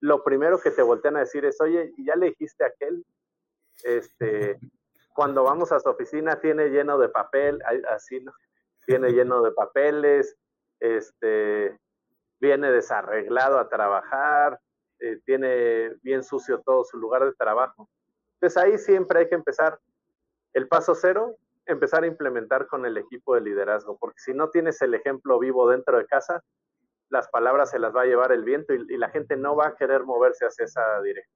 lo 0.01 0.23
primero 0.23 0.59
que 0.59 0.71
te 0.71 0.81
voltean 0.81 1.17
a 1.17 1.21
decir 1.21 1.45
es, 1.45 1.59
oye, 1.61 1.91
¿y 1.97 2.05
ya 2.05 2.15
le 2.15 2.27
dijiste 2.27 2.63
a 2.63 2.67
aquel? 2.67 3.05
Este, 3.83 4.59
cuando 5.13 5.43
vamos 5.43 5.71
a 5.71 5.79
su 5.79 5.89
oficina 5.89 6.39
tiene 6.39 6.69
lleno 6.69 6.97
de 6.97 7.09
papel, 7.09 7.59
así, 7.89 8.19
¿no? 8.21 8.31
Tiene 8.85 9.11
lleno 9.11 9.41
de 9.43 9.51
papeles, 9.51 10.35
este, 10.79 11.77
viene 12.39 12.71
desarreglado 12.71 13.59
a 13.59 13.69
trabajar, 13.69 14.59
eh, 14.99 15.19
tiene 15.25 15.95
bien 16.01 16.23
sucio 16.23 16.61
todo 16.61 16.83
su 16.85 16.97
lugar 16.97 17.25
de 17.25 17.33
trabajo. 17.33 17.89
Entonces 18.35 18.57
ahí 18.57 18.77
siempre 18.77 19.19
hay 19.19 19.29
que 19.29 19.35
empezar. 19.35 19.79
El 20.53 20.67
paso 20.67 20.95
cero 20.95 21.35
empezar 21.69 22.03
a 22.03 22.07
implementar 22.07 22.67
con 22.67 22.85
el 22.85 22.97
equipo 22.97 23.35
de 23.35 23.41
liderazgo, 23.41 23.97
porque 23.97 24.19
si 24.19 24.33
no 24.33 24.49
tienes 24.49 24.81
el 24.81 24.93
ejemplo 24.93 25.39
vivo 25.39 25.69
dentro 25.69 25.97
de 25.97 26.05
casa, 26.05 26.43
las 27.09 27.27
palabras 27.29 27.71
se 27.71 27.79
las 27.79 27.95
va 27.95 28.03
a 28.03 28.05
llevar 28.05 28.31
el 28.31 28.43
viento 28.43 28.73
y, 28.73 28.97
la 28.97 29.09
gente 29.09 29.35
no 29.35 29.55
va 29.55 29.67
a 29.67 29.75
querer 29.75 30.03
moverse 30.03 30.45
hacia 30.45 30.65
esa 30.65 30.81
dirección. 31.01 31.35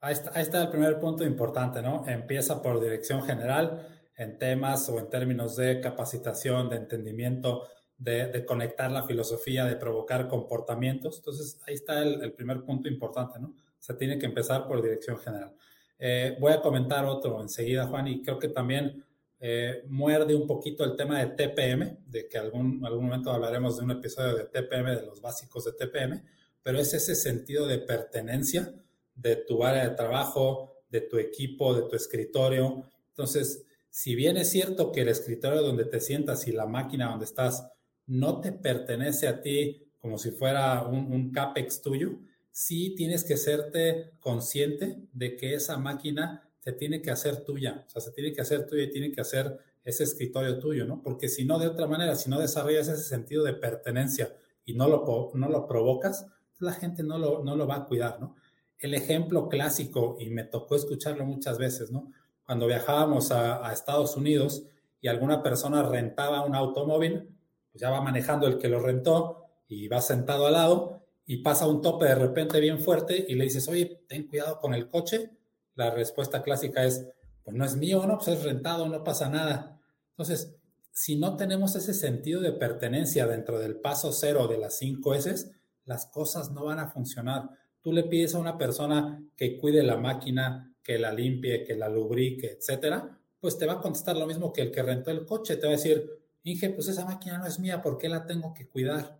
Ahí 0.00 0.12
está, 0.12 0.30
ahí 0.34 0.42
está 0.42 0.62
el 0.62 0.70
primer 0.70 0.98
punto 0.98 1.24
importante, 1.24 1.82
¿no? 1.82 2.04
Empieza 2.06 2.62
por 2.62 2.80
dirección 2.80 3.22
general 3.22 3.86
en 4.16 4.38
temas 4.38 4.88
o 4.88 4.98
en 4.98 5.08
términos 5.08 5.56
de 5.56 5.80
capacitación, 5.80 6.68
de 6.68 6.76
entendimiento, 6.76 7.66
de, 7.96 8.44
conectar 8.44 8.90
la 8.90 9.04
filosofía, 9.04 9.64
de 9.64 9.76
provocar 9.76 10.28
comportamientos. 10.28 11.18
Entonces, 11.18 11.60
ahí 11.66 11.74
está 11.74 12.02
el, 12.02 12.22
el 12.22 12.32
primer 12.32 12.62
punto 12.62 12.88
importante, 12.88 13.38
¿no? 13.38 13.54
Se 13.78 13.94
tiene 13.94 14.18
que 14.18 14.26
empezar 14.26 14.66
por 14.66 14.82
dirección 14.82 15.18
general. 15.18 15.54
Eh, 15.98 16.36
voy 16.40 16.52
a 16.52 16.60
comentar 16.60 17.04
otro 17.06 17.40
enseguida, 17.40 17.86
Juan, 17.86 18.08
y 18.08 18.22
creo 18.22 18.38
que 18.38 18.48
también 18.48 19.04
eh, 19.38 19.84
muerde 19.88 20.34
un 20.34 20.46
poquito 20.46 20.84
el 20.84 20.96
tema 20.96 21.18
de 21.18 21.26
TPM, 21.26 21.98
de 22.06 22.28
que 22.28 22.38
algún, 22.38 22.84
algún 22.84 23.04
momento 23.06 23.30
hablaremos 23.30 23.76
de 23.76 23.84
un 23.84 23.90
episodio 23.90 24.34
de 24.34 24.44
TPM, 24.44 24.96
de 24.96 25.04
los 25.04 25.20
básicos 25.20 25.64
de 25.64 25.72
TPM, 25.72 26.22
pero 26.62 26.78
es 26.78 26.94
ese 26.94 27.14
sentido 27.14 27.66
de 27.66 27.78
pertenencia 27.78 28.74
de 29.14 29.36
tu 29.36 29.64
área 29.64 29.88
de 29.88 29.94
trabajo, 29.94 30.82
de 30.88 31.02
tu 31.02 31.18
equipo, 31.18 31.74
de 31.74 31.88
tu 31.88 31.96
escritorio. 31.96 32.84
Entonces, 33.08 33.64
si 33.90 34.14
bien 34.14 34.36
es 34.36 34.50
cierto 34.50 34.90
que 34.90 35.02
el 35.02 35.08
escritorio 35.08 35.62
donde 35.62 35.84
te 35.84 36.00
sientas 36.00 36.48
y 36.48 36.52
la 36.52 36.66
máquina 36.66 37.10
donde 37.10 37.24
estás 37.24 37.68
no 38.06 38.40
te 38.40 38.52
pertenece 38.52 39.28
a 39.28 39.40
ti 39.42 39.90
como 39.98 40.18
si 40.18 40.30
fuera 40.30 40.86
un, 40.86 41.12
un 41.12 41.32
CAPEX 41.32 41.82
tuyo, 41.82 42.18
sí 42.50 42.94
tienes 42.94 43.24
que 43.24 43.36
serte 43.36 44.12
consciente 44.20 44.96
de 45.12 45.36
que 45.36 45.54
esa 45.54 45.76
máquina 45.76 46.45
se 46.66 46.72
tiene 46.72 47.00
que 47.00 47.12
hacer 47.12 47.44
tuya, 47.44 47.84
o 47.86 47.88
sea, 47.88 48.02
se 48.02 48.10
tiene 48.10 48.32
que 48.32 48.40
hacer 48.40 48.66
tuya 48.66 48.82
y 48.82 48.90
tiene 48.90 49.12
que 49.12 49.20
hacer 49.20 49.56
ese 49.84 50.02
escritorio 50.02 50.58
tuyo, 50.58 50.84
¿no? 50.84 51.00
Porque 51.00 51.28
si 51.28 51.44
no, 51.44 51.60
de 51.60 51.68
otra 51.68 51.86
manera, 51.86 52.16
si 52.16 52.28
no 52.28 52.40
desarrollas 52.40 52.88
ese 52.88 53.04
sentido 53.04 53.44
de 53.44 53.52
pertenencia 53.52 54.34
y 54.64 54.74
no 54.74 54.88
lo, 54.88 55.30
no 55.34 55.48
lo 55.48 55.68
provocas, 55.68 56.26
la 56.58 56.72
gente 56.72 57.04
no 57.04 57.18
lo, 57.18 57.44
no 57.44 57.54
lo 57.54 57.68
va 57.68 57.76
a 57.76 57.84
cuidar, 57.84 58.18
¿no? 58.20 58.34
El 58.80 58.94
ejemplo 58.94 59.48
clásico, 59.48 60.16
y 60.18 60.28
me 60.30 60.42
tocó 60.42 60.74
escucharlo 60.74 61.24
muchas 61.24 61.56
veces, 61.56 61.92
¿no? 61.92 62.10
Cuando 62.44 62.66
viajábamos 62.66 63.30
a, 63.30 63.64
a 63.64 63.72
Estados 63.72 64.16
Unidos 64.16 64.64
y 65.00 65.06
alguna 65.06 65.44
persona 65.44 65.84
rentaba 65.84 66.44
un 66.44 66.56
automóvil, 66.56 67.28
pues 67.70 67.80
ya 67.80 67.90
va 67.90 68.00
manejando 68.00 68.48
el 68.48 68.58
que 68.58 68.68
lo 68.68 68.80
rentó 68.80 69.44
y 69.68 69.86
va 69.86 70.00
sentado 70.00 70.48
al 70.48 70.54
lado 70.54 71.04
y 71.26 71.36
pasa 71.36 71.68
un 71.68 71.80
tope 71.80 72.06
de 72.06 72.16
repente 72.16 72.58
bien 72.58 72.80
fuerte 72.80 73.24
y 73.28 73.36
le 73.36 73.44
dices, 73.44 73.68
oye, 73.68 74.02
ten 74.08 74.26
cuidado 74.26 74.58
con 74.58 74.74
el 74.74 74.88
coche. 74.88 75.30
La 75.76 75.90
respuesta 75.90 76.42
clásica 76.42 76.84
es, 76.84 77.06
pues 77.44 77.56
no 77.56 77.64
es 77.64 77.76
mío, 77.76 78.04
no, 78.06 78.16
pues 78.16 78.28
es 78.28 78.42
rentado, 78.42 78.88
no 78.88 79.04
pasa 79.04 79.28
nada. 79.28 79.80
Entonces, 80.10 80.56
si 80.90 81.16
no 81.16 81.36
tenemos 81.36 81.76
ese 81.76 81.94
sentido 81.94 82.40
de 82.40 82.52
pertenencia 82.52 83.26
dentro 83.26 83.58
del 83.58 83.76
paso 83.76 84.12
cero 84.12 84.48
de 84.48 84.58
las 84.58 84.78
cinco 84.78 85.14
S, 85.14 85.52
las 85.84 86.06
cosas 86.06 86.50
no 86.50 86.64
van 86.64 86.78
a 86.78 86.88
funcionar. 86.88 87.50
Tú 87.80 87.92
le 87.92 88.04
pides 88.04 88.34
a 88.34 88.38
una 88.38 88.58
persona 88.58 89.22
que 89.36 89.58
cuide 89.58 89.82
la 89.82 89.96
máquina, 89.96 90.74
que 90.82 90.98
la 90.98 91.12
limpie, 91.12 91.62
que 91.64 91.76
la 91.76 91.88
lubrique, 91.88 92.52
etcétera, 92.52 93.16
pues 93.38 93.58
te 93.58 93.66
va 93.66 93.74
a 93.74 93.80
contestar 93.80 94.16
lo 94.16 94.26
mismo 94.26 94.52
que 94.52 94.62
el 94.62 94.72
que 94.72 94.82
rentó 94.82 95.10
el 95.10 95.24
coche. 95.24 95.56
Te 95.56 95.66
va 95.66 95.74
a 95.74 95.76
decir, 95.76 96.10
Inge, 96.42 96.70
pues 96.70 96.88
esa 96.88 97.04
máquina 97.04 97.38
no 97.38 97.46
es 97.46 97.60
mía, 97.60 97.82
¿por 97.82 97.98
qué 97.98 98.08
la 98.08 98.24
tengo 98.24 98.54
que 98.54 98.66
cuidar? 98.66 99.18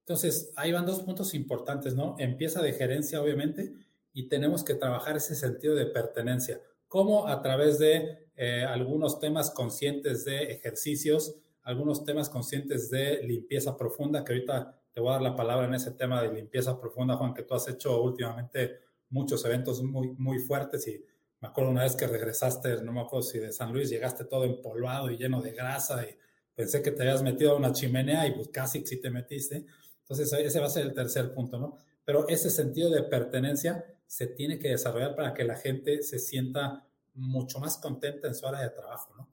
Entonces, 0.00 0.52
ahí 0.56 0.70
van 0.70 0.84
dos 0.84 1.00
puntos 1.00 1.32
importantes, 1.32 1.94
¿no? 1.94 2.16
Empieza 2.18 2.60
de 2.60 2.74
gerencia, 2.74 3.22
obviamente, 3.22 3.72
y 4.14 4.28
tenemos 4.28 4.64
que 4.64 4.74
trabajar 4.74 5.16
ese 5.16 5.34
sentido 5.34 5.74
de 5.74 5.86
pertenencia. 5.86 6.62
¿Cómo? 6.88 7.26
A 7.26 7.42
través 7.42 7.78
de 7.78 8.28
eh, 8.36 8.64
algunos 8.64 9.18
temas 9.18 9.50
conscientes 9.50 10.24
de 10.24 10.44
ejercicios, 10.44 11.34
algunos 11.64 12.04
temas 12.04 12.30
conscientes 12.30 12.88
de 12.90 13.22
limpieza 13.24 13.76
profunda, 13.76 14.24
que 14.24 14.32
ahorita 14.32 14.80
te 14.92 15.00
voy 15.00 15.10
a 15.10 15.14
dar 15.14 15.22
la 15.22 15.36
palabra 15.36 15.66
en 15.66 15.74
ese 15.74 15.90
tema 15.90 16.22
de 16.22 16.32
limpieza 16.32 16.78
profunda, 16.80 17.16
Juan, 17.16 17.34
que 17.34 17.42
tú 17.42 17.54
has 17.54 17.68
hecho 17.68 18.00
últimamente 18.00 18.78
muchos 19.10 19.44
eventos 19.44 19.82
muy, 19.82 20.10
muy 20.16 20.38
fuertes 20.38 20.86
y 20.86 21.04
me 21.40 21.48
acuerdo 21.48 21.72
una 21.72 21.82
vez 21.82 21.96
que 21.96 22.06
regresaste, 22.06 22.82
no 22.82 22.92
me 22.92 23.00
acuerdo 23.00 23.24
si 23.24 23.38
de 23.38 23.52
San 23.52 23.72
Luis, 23.72 23.90
llegaste 23.90 24.24
todo 24.24 24.44
empolvado 24.44 25.10
y 25.10 25.18
lleno 25.18 25.42
de 25.42 25.52
grasa 25.52 26.08
y 26.08 26.16
pensé 26.54 26.80
que 26.80 26.92
te 26.92 27.02
habías 27.02 27.22
metido 27.22 27.52
a 27.52 27.56
una 27.56 27.72
chimenea 27.72 28.26
y 28.26 28.32
pues 28.32 28.48
casi 28.48 28.86
sí 28.86 29.00
te 29.00 29.10
metiste. 29.10 29.66
Entonces, 30.00 30.32
ese 30.32 30.60
va 30.60 30.66
a 30.66 30.70
ser 30.70 30.86
el 30.86 30.94
tercer 30.94 31.34
punto, 31.34 31.58
¿no? 31.58 31.78
Pero 32.04 32.28
ese 32.28 32.50
sentido 32.50 32.90
de 32.90 33.02
pertenencia 33.02 33.84
se 34.06 34.26
tiene 34.26 34.58
que 34.58 34.68
desarrollar 34.68 35.14
para 35.14 35.34
que 35.34 35.44
la 35.44 35.56
gente 35.56 36.02
se 36.02 36.18
sienta 36.18 36.86
mucho 37.14 37.58
más 37.58 37.78
contenta 37.78 38.28
en 38.28 38.34
su 38.34 38.46
área 38.46 38.60
de 38.60 38.70
trabajo, 38.70 39.14
¿no? 39.16 39.28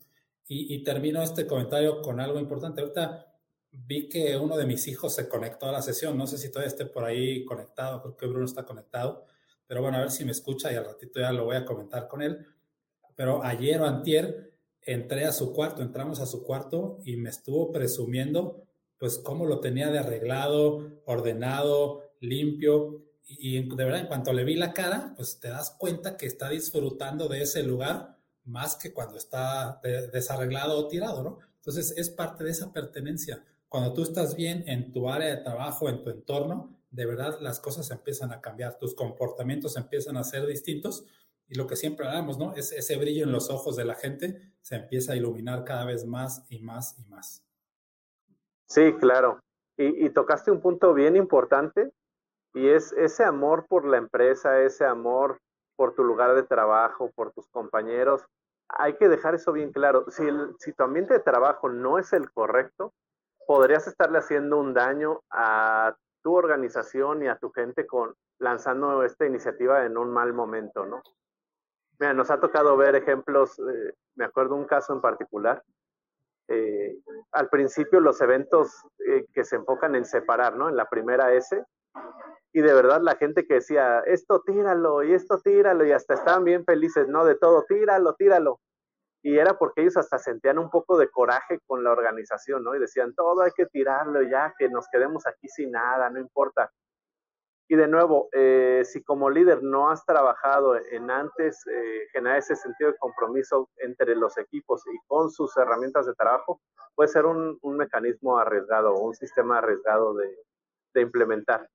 Y, 0.53 0.83
termino 0.83 1.23
este 1.23 1.47
comentario 1.47 2.01
con 2.01 2.19
algo 2.19 2.37
importante. 2.37 2.81
Ahorita 2.81 3.25
vi 3.71 4.09
que 4.09 4.35
uno 4.35 4.57
de 4.57 4.65
mis 4.65 4.85
hijos 4.89 5.15
se 5.15 5.29
conectó 5.29 5.67
a 5.67 5.71
la 5.71 5.81
sesión. 5.81 6.17
No 6.17 6.27
sé 6.27 6.37
si 6.37 6.49
todavía 6.49 6.67
esté 6.67 6.85
por 6.85 7.05
ahí 7.05 7.45
conectado. 7.45 8.01
Creo 8.01 8.17
que 8.17 8.25
Bruno 8.25 8.43
está 8.43 8.65
conectado. 8.65 9.27
Pero 9.65 9.81
bueno, 9.81 9.97
a 9.97 10.01
ver 10.01 10.11
si 10.11 10.25
me 10.25 10.31
escucha 10.31 10.69
y 10.69 10.75
al 10.75 10.83
ratito 10.83 11.21
ya 11.21 11.31
lo 11.31 11.45
voy 11.45 11.55
a 11.55 11.63
comentar 11.63 12.09
con 12.09 12.21
él. 12.21 12.45
Pero 13.15 13.41
ayer 13.45 13.79
o 13.79 13.85
antier 13.85 14.51
entré 14.81 15.23
a 15.23 15.31
su 15.31 15.53
cuarto, 15.53 15.81
entramos 15.81 16.19
a 16.19 16.25
su 16.25 16.43
cuarto 16.43 16.99
y 17.05 17.15
me 17.15 17.29
estuvo 17.29 17.71
presumiendo 17.71 18.65
pues 18.97 19.19
cómo 19.19 19.45
lo 19.45 19.61
tenía 19.61 19.89
de 19.89 19.99
arreglado, 19.99 21.01
ordenado, 21.05 22.11
limpio. 22.19 23.01
Y, 23.39 23.67
de 23.67 23.83
verdad, 23.83 24.01
en 24.01 24.07
cuanto 24.07 24.33
le 24.33 24.43
vi 24.43 24.55
la 24.55 24.73
cara, 24.73 25.13
pues 25.15 25.39
te 25.39 25.49
das 25.49 25.71
cuenta 25.71 26.17
que 26.17 26.25
está 26.25 26.49
disfrutando 26.49 27.27
de 27.27 27.41
ese 27.41 27.63
lugar 27.63 28.17
más 28.43 28.75
que 28.75 28.93
cuando 28.93 29.17
está 29.17 29.79
desarreglado 30.11 30.77
o 30.77 30.87
tirado, 30.87 31.23
¿no? 31.23 31.39
Entonces 31.55 31.93
es 31.95 32.09
parte 32.09 32.43
de 32.43 32.51
esa 32.51 32.73
pertenencia. 32.73 33.43
Cuando 33.69 33.93
tú 33.93 34.03
estás 34.03 34.35
bien 34.35 34.63
en 34.67 34.91
tu 34.91 35.09
área 35.09 35.29
de 35.29 35.43
trabajo, 35.43 35.89
en 35.89 36.03
tu 36.03 36.09
entorno, 36.09 36.75
de 36.89 37.05
verdad 37.05 37.37
las 37.39 37.59
cosas 37.59 37.89
empiezan 37.91 38.33
a 38.33 38.41
cambiar, 38.41 38.77
tus 38.77 38.95
comportamientos 38.95 39.77
empiezan 39.77 40.17
a 40.17 40.23
ser 40.23 40.45
distintos 40.45 41.05
y 41.47 41.55
lo 41.55 41.67
que 41.67 41.75
siempre 41.75 42.07
hablamos, 42.07 42.37
¿no? 42.37 42.55
Es 42.55 42.71
ese 42.71 42.95
brillo 42.97 43.25
en 43.25 43.31
los 43.31 43.49
ojos 43.49 43.75
de 43.75 43.85
la 43.85 43.95
gente 43.95 44.41
se 44.61 44.75
empieza 44.75 45.13
a 45.13 45.15
iluminar 45.15 45.63
cada 45.63 45.85
vez 45.85 46.05
más 46.05 46.45
y 46.49 46.59
más 46.59 46.97
y 46.97 47.09
más. 47.09 47.45
Sí, 48.67 48.93
claro. 48.99 49.39
Y, 49.77 50.09
tocaste 50.11 50.51
un 50.51 50.61
punto 50.61 50.93
bien 50.93 51.15
importante 51.15 51.91
y 52.53 52.69
es 52.69 52.91
ese 52.93 53.23
amor 53.23 53.65
por 53.67 53.85
la 53.85 53.97
empresa, 53.97 54.61
ese 54.61 54.85
amor 54.85 55.39
por 55.75 55.93
tu 55.93 56.03
lugar 56.03 56.35
de 56.35 56.43
trabajo, 56.43 57.11
por 57.15 57.31
tus 57.31 57.47
compañeros. 57.49 58.25
Hay 58.67 58.95
que 58.97 59.09
dejar 59.09 59.35
eso 59.35 59.51
bien 59.51 59.71
claro. 59.71 60.05
Si, 60.09 60.23
si 60.59 60.73
tu 60.73 60.83
ambiente 60.83 61.13
de 61.13 61.19
trabajo 61.19 61.69
no 61.69 61.97
es 61.97 62.13
el 62.13 62.31
correcto, 62.31 62.93
podrías 63.47 63.87
estarle 63.87 64.19
haciendo 64.19 64.57
un 64.59 64.73
daño 64.73 65.21
a 65.29 65.95
tu 66.21 66.35
organización 66.35 67.23
y 67.23 67.27
a 67.27 67.37
tu 67.37 67.51
gente 67.51 67.85
con 67.85 68.13
lanzando 68.39 69.03
esta 69.03 69.25
iniciativa 69.25 69.85
en 69.85 69.97
un 69.97 70.11
mal 70.11 70.33
momento, 70.33 70.85
¿no? 70.85 71.01
Mira, 71.99 72.13
nos 72.13 72.31
ha 72.31 72.39
tocado 72.39 72.75
ver 72.75 72.95
ejemplos, 72.95 73.59
eh, 73.59 73.93
me 74.15 74.25
acuerdo 74.25 74.55
un 74.55 74.65
caso 74.65 74.93
en 74.93 75.01
particular, 75.01 75.63
eh, 76.47 76.97
al 77.31 77.49
principio 77.49 77.99
los 77.99 78.19
eventos 78.21 78.83
eh, 79.07 79.25
que 79.33 79.43
se 79.43 79.57
enfocan 79.57 79.95
en 79.95 80.05
separar, 80.05 80.55
¿no? 80.55 80.69
En 80.69 80.75
la 80.75 80.89
primera 80.89 81.31
S. 81.33 81.63
Y 82.53 82.61
de 82.61 82.73
verdad 82.73 83.01
la 83.01 83.15
gente 83.15 83.45
que 83.45 83.55
decía, 83.55 83.99
esto 84.05 84.41
tíralo 84.41 85.03
y 85.03 85.13
esto 85.13 85.39
tíralo 85.39 85.85
y 85.85 85.91
hasta 85.93 86.15
estaban 86.15 86.43
bien 86.43 86.65
felices, 86.65 87.07
¿no? 87.07 87.23
De 87.23 87.35
todo, 87.35 87.63
tíralo, 87.67 88.15
tíralo. 88.15 88.59
Y 89.23 89.37
era 89.37 89.57
porque 89.57 89.81
ellos 89.81 89.97
hasta 89.97 90.17
sentían 90.17 90.59
un 90.59 90.69
poco 90.69 90.97
de 90.97 91.09
coraje 91.09 91.59
con 91.67 91.83
la 91.83 91.91
organización, 91.91 92.63
¿no? 92.63 92.75
Y 92.75 92.79
decían, 92.79 93.13
todo 93.13 93.41
hay 93.41 93.51
que 93.55 93.67
tirarlo 93.67 94.21
ya, 94.23 94.53
que 94.57 94.67
nos 94.67 94.87
quedemos 94.91 95.25
aquí 95.27 95.47
sin 95.47 95.71
nada, 95.71 96.09
no 96.09 96.19
importa. 96.19 96.71
Y 97.69 97.77
de 97.77 97.87
nuevo, 97.87 98.27
eh, 98.33 98.81
si 98.83 99.01
como 99.01 99.29
líder 99.29 99.63
no 99.63 99.89
has 99.89 100.03
trabajado 100.05 100.75
en 100.75 101.09
antes 101.09 101.65
eh, 101.67 102.07
generar 102.11 102.39
ese 102.39 102.57
sentido 102.57 102.91
de 102.91 102.97
compromiso 102.97 103.69
entre 103.77 104.13
los 104.15 104.37
equipos 104.37 104.83
y 104.87 104.97
con 105.07 105.31
sus 105.31 105.55
herramientas 105.55 106.05
de 106.05 106.13
trabajo, 106.15 106.59
puede 106.95 107.07
ser 107.07 107.25
un, 107.25 107.57
mecanismo 107.63 108.37
arriesgado 108.37 108.95
un 108.95 109.13
sistema 109.13 109.59
arriesgado 109.59 110.13
de, 110.15 110.35
de 110.93 111.01
implementar. 111.01 111.65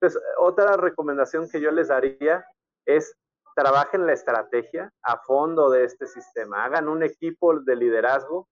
Entonces, 0.00 0.22
otra 0.38 0.76
recomendación 0.76 1.48
que 1.50 1.60
yo 1.60 1.70
les 1.70 1.88
daría 1.88 2.44
es 2.86 3.14
trabajen 3.54 4.06
la 4.06 4.12
estrategia 4.12 4.92
a 5.02 5.18
fondo 5.18 5.70
de 5.70 5.84
este 5.84 6.06
sistema. 6.06 6.64
Hagan 6.64 6.88
un 6.88 7.02
equipo 7.02 7.60
de 7.60 7.76
liderazgo 7.76 8.48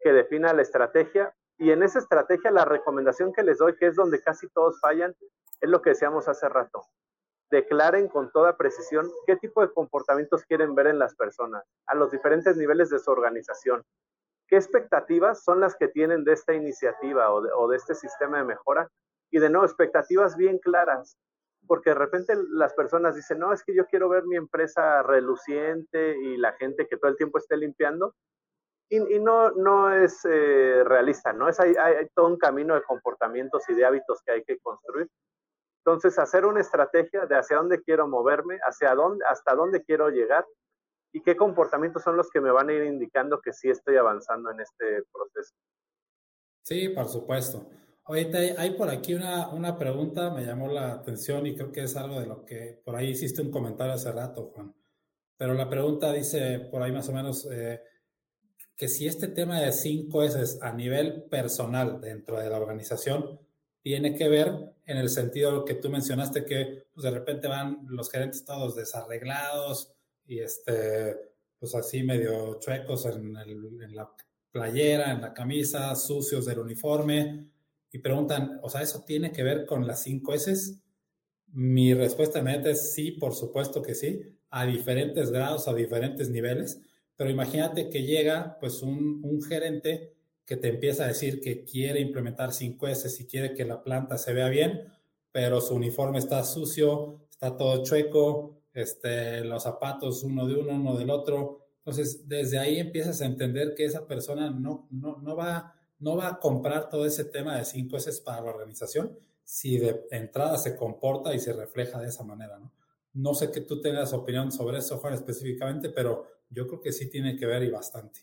que 0.00 0.12
defina 0.12 0.52
la 0.52 0.62
estrategia 0.62 1.34
y 1.58 1.70
en 1.70 1.82
esa 1.82 1.98
estrategia 1.98 2.50
la 2.50 2.64
recomendación 2.64 3.32
que 3.32 3.42
les 3.42 3.58
doy, 3.58 3.76
que 3.76 3.86
es 3.86 3.96
donde 3.96 4.20
casi 4.22 4.48
todos 4.50 4.80
fallan, 4.80 5.14
es 5.60 5.70
lo 5.70 5.82
que 5.82 5.90
decíamos 5.90 6.28
hace 6.28 6.48
rato. 6.48 6.84
Declaren 7.50 8.08
con 8.08 8.30
toda 8.32 8.56
precisión 8.56 9.10
qué 9.26 9.36
tipo 9.36 9.60
de 9.60 9.72
comportamientos 9.72 10.44
quieren 10.44 10.74
ver 10.74 10.86
en 10.86 10.98
las 10.98 11.14
personas, 11.14 11.64
a 11.86 11.94
los 11.94 12.10
diferentes 12.10 12.56
niveles 12.56 12.90
de 12.90 12.98
su 12.98 13.10
organización. 13.10 13.82
¿Qué 14.48 14.56
expectativas 14.56 15.42
son 15.42 15.60
las 15.60 15.76
que 15.76 15.88
tienen 15.88 16.24
de 16.24 16.32
esta 16.32 16.54
iniciativa 16.54 17.32
o 17.32 17.68
de, 17.68 17.76
este 17.76 17.94
sistema 17.94 18.38
de 18.38 18.44
mejora? 18.44 18.88
Y 19.32 19.40
de 19.40 19.50
nuevo, 19.50 19.66
expectativas 19.66 20.36
bien 20.36 20.58
claras, 20.58 21.16
porque 21.66 21.90
de 21.90 21.96
repente 21.96 22.34
las 22.50 22.74
personas 22.74 23.16
dicen, 23.16 23.40
no, 23.40 23.52
es 23.52 23.64
que 23.64 23.74
yo 23.74 23.86
quiero 23.86 24.08
ver 24.08 24.24
mi 24.24 24.36
empresa 24.36 25.02
reluciente 25.02 26.16
y 26.18 26.36
la 26.36 26.52
gente 26.52 26.86
que 26.86 26.98
todo 26.98 27.10
el 27.10 27.16
tiempo 27.16 27.38
esté 27.38 27.56
limpiando, 27.56 28.14
y, 28.90 29.18
no, 29.20 29.50
no 29.52 29.90
es 29.90 30.20
eh, 30.26 30.84
realista, 30.84 31.32
¿no? 31.32 31.48
Es, 31.48 31.58
hay, 31.58 31.74
hay, 31.76 32.06
todo 32.14 32.26
un 32.26 32.36
camino 32.36 32.74
de 32.74 32.82
comportamientos 32.82 33.62
y 33.70 33.74
de 33.74 33.86
hábitos 33.86 34.20
que 34.22 34.32
hay 34.32 34.44
que 34.44 34.58
construir. 34.58 35.08
Entonces, 35.78 36.18
hacer 36.18 36.44
una 36.44 36.60
estrategia 36.60 37.24
de 37.24 37.34
hacia 37.34 37.56
dónde 37.56 37.80
quiero 37.80 38.06
moverme, 38.06 38.58
hacia 38.62 38.94
dónde, 38.94 39.24
hasta 39.26 39.54
dónde 39.54 39.82
quiero 39.82 40.10
llegar 40.10 40.44
y 41.10 41.22
qué 41.22 41.36
comportamientos 41.36 42.02
son 42.02 42.18
los 42.18 42.30
que 42.30 42.42
me 42.42 42.50
van 42.50 42.68
a 42.68 42.72
ir 42.74 42.84
indicando 42.84 43.40
que 43.40 43.54
sí 43.54 43.70
estoy 43.70 43.96
avanzando 43.96 44.50
en 44.50 44.60
este 44.60 45.04
proceso. 45.10 45.54
Sí, 46.62 46.90
por 46.90 47.08
supuesto. 47.08 47.66
Ahorita 48.04 48.38
hay 48.58 48.70
por 48.72 48.90
aquí 48.90 49.14
una, 49.14 49.48
una 49.50 49.78
pregunta, 49.78 50.30
me 50.30 50.44
llamó 50.44 50.68
la 50.68 50.92
atención 50.92 51.46
y 51.46 51.54
creo 51.54 51.70
que 51.70 51.84
es 51.84 51.94
algo 51.96 52.18
de 52.18 52.26
lo 52.26 52.44
que 52.44 52.80
por 52.84 52.96
ahí 52.96 53.10
hiciste 53.10 53.42
un 53.42 53.50
comentario 53.50 53.92
hace 53.92 54.10
rato, 54.10 54.50
Juan. 54.54 54.74
Pero 55.36 55.54
la 55.54 55.68
pregunta 55.68 56.12
dice 56.12 56.58
por 56.58 56.82
ahí 56.82 56.90
más 56.90 57.08
o 57.08 57.12
menos 57.12 57.48
eh, 57.50 57.80
que 58.76 58.88
si 58.88 59.06
este 59.06 59.28
tema 59.28 59.60
de 59.60 59.72
cinco 59.72 60.24
S 60.24 60.58
a 60.60 60.72
nivel 60.72 61.24
personal 61.24 62.00
dentro 62.00 62.40
de 62.40 62.50
la 62.50 62.58
organización 62.58 63.40
tiene 63.82 64.16
que 64.16 64.28
ver 64.28 64.74
en 64.84 64.96
el 64.96 65.08
sentido 65.08 65.64
que 65.64 65.74
tú 65.74 65.88
mencionaste 65.88 66.44
que 66.44 66.86
pues, 66.92 67.04
de 67.04 67.10
repente 67.12 67.46
van 67.46 67.86
los 67.88 68.10
gerentes 68.10 68.44
todos 68.44 68.74
desarreglados 68.74 69.94
y 70.26 70.40
este 70.40 71.16
pues 71.58 71.74
así 71.76 72.02
medio 72.02 72.58
chuecos 72.58 73.06
en, 73.06 73.36
en 73.36 73.94
la 73.94 74.10
playera, 74.50 75.12
en 75.12 75.20
la 75.20 75.32
camisa, 75.32 75.94
sucios 75.94 76.46
del 76.46 76.58
uniforme 76.58 77.52
y 77.92 77.98
preguntan, 77.98 78.58
o 78.62 78.70
sea, 78.70 78.82
¿eso 78.82 79.04
tiene 79.06 79.30
que 79.30 79.42
ver 79.42 79.66
con 79.66 79.86
las 79.86 80.02
cinco 80.02 80.32
S? 80.34 80.78
Mi 81.48 81.94
respuesta 81.94 82.38
inmediata 82.38 82.70
es 82.70 82.92
sí, 82.94 83.12
por 83.12 83.34
supuesto 83.34 83.82
que 83.82 83.94
sí. 83.94 84.22
a 84.50 84.66
diferentes 84.66 85.30
grados, 85.30 85.68
a 85.68 85.74
diferentes 85.74 86.30
niveles, 86.30 86.80
pero 87.16 87.30
imagínate 87.30 87.88
que 87.90 88.02
llega 88.02 88.58
pues 88.60 88.82
un, 88.82 89.20
un 89.22 89.42
gerente 89.42 90.14
que 90.44 90.56
te 90.56 90.68
empieza 90.68 91.04
a 91.04 91.08
decir 91.08 91.40
que 91.40 91.64
quiere 91.64 92.00
implementar 92.00 92.50
5S 92.50 93.20
y 93.20 93.26
quiere 93.26 93.54
que 93.54 93.64
la 93.64 93.82
planta 93.82 94.18
se 94.18 94.32
vea 94.32 94.48
bien, 94.48 94.82
pero 95.30 95.60
su 95.60 95.74
uniforme 95.74 96.18
está 96.18 96.42
sucio, 96.44 97.22
está 97.30 97.56
todo 97.56 97.82
chueco, 97.82 98.62
este, 98.74 99.44
los 99.44 99.62
zapatos 99.62 100.22
uno 100.22 100.46
de 100.46 100.56
uno, 100.56 100.74
uno 100.74 100.96
del 100.96 101.10
otro. 101.10 101.60
Entonces, 101.78 102.28
desde 102.28 102.58
ahí 102.58 102.78
empiezas 102.78 103.20
a 103.20 103.26
entender 103.26 103.74
que 103.74 103.84
esa 103.84 104.06
persona 104.06 104.50
no, 104.50 104.86
no, 104.90 105.18
no, 105.22 105.36
va, 105.36 105.74
no 106.02 106.16
va 106.16 106.28
a 106.28 106.38
comprar 106.38 106.88
todo 106.88 107.06
ese 107.06 107.24
tema 107.24 107.56
de 107.56 107.62
5S 107.62 108.24
para 108.24 108.42
la 108.42 108.50
organización 108.50 109.16
si 109.44 109.78
de 109.78 110.04
entrada 110.10 110.58
se 110.58 110.76
comporta 110.76 111.32
y 111.32 111.38
se 111.38 111.52
refleja 111.52 112.00
de 112.00 112.08
esa 112.08 112.24
manera, 112.24 112.58
¿no? 112.58 112.72
No 113.14 113.34
sé 113.34 113.52
que 113.52 113.60
tú 113.60 113.80
tengas 113.80 114.12
opinión 114.12 114.50
sobre 114.50 114.78
eso, 114.78 114.98
Juan, 114.98 115.14
específicamente, 115.14 115.90
pero 115.90 116.26
yo 116.48 116.66
creo 116.66 116.80
que 116.80 116.92
sí 116.92 117.08
tiene 117.08 117.36
que 117.36 117.46
ver 117.46 117.62
y 117.62 117.70
bastante. 117.70 118.20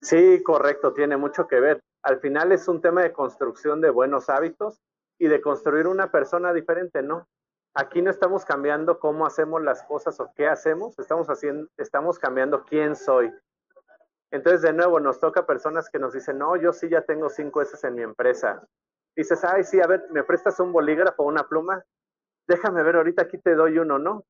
Sí, 0.00 0.42
correcto, 0.42 0.92
tiene 0.92 1.16
mucho 1.16 1.46
que 1.46 1.60
ver. 1.60 1.80
Al 2.02 2.20
final 2.20 2.52
es 2.52 2.68
un 2.68 2.80
tema 2.80 3.02
de 3.02 3.12
construcción 3.12 3.80
de 3.80 3.90
buenos 3.90 4.28
hábitos 4.30 4.80
y 5.18 5.26
de 5.26 5.40
construir 5.40 5.86
una 5.86 6.10
persona 6.10 6.52
diferente, 6.52 7.02
¿no? 7.02 7.28
Aquí 7.74 8.00
no 8.00 8.10
estamos 8.10 8.44
cambiando 8.44 8.98
cómo 8.98 9.26
hacemos 9.26 9.62
las 9.62 9.82
cosas 9.82 10.18
o 10.20 10.30
qué 10.34 10.46
hacemos, 10.46 10.98
estamos 10.98 11.26
haciendo, 11.26 11.68
estamos 11.76 12.18
cambiando 12.18 12.64
quién 12.64 12.96
soy. 12.96 13.30
Entonces, 14.30 14.62
de 14.62 14.72
nuevo, 14.72 15.00
nos 15.00 15.20
toca 15.20 15.46
personas 15.46 15.88
que 15.90 15.98
nos 15.98 16.12
dicen, 16.12 16.38
no, 16.38 16.56
yo 16.56 16.72
sí 16.72 16.88
ya 16.88 17.02
tengo 17.02 17.28
cinco 17.30 17.62
S 17.62 17.86
en 17.86 17.94
mi 17.94 18.02
empresa. 18.02 18.66
Dices, 19.14 19.44
ay, 19.44 19.64
sí, 19.64 19.80
a 19.80 19.86
ver, 19.86 20.06
¿me 20.10 20.24
prestas 20.24 20.58
un 20.60 20.72
bolígrafo 20.72 21.22
o 21.22 21.26
una 21.26 21.48
pluma? 21.48 21.82
Déjame 22.46 22.82
ver, 22.82 22.96
ahorita 22.96 23.22
aquí 23.22 23.38
te 23.38 23.54
doy 23.54 23.78
uno, 23.78 23.98
¿no? 23.98 24.24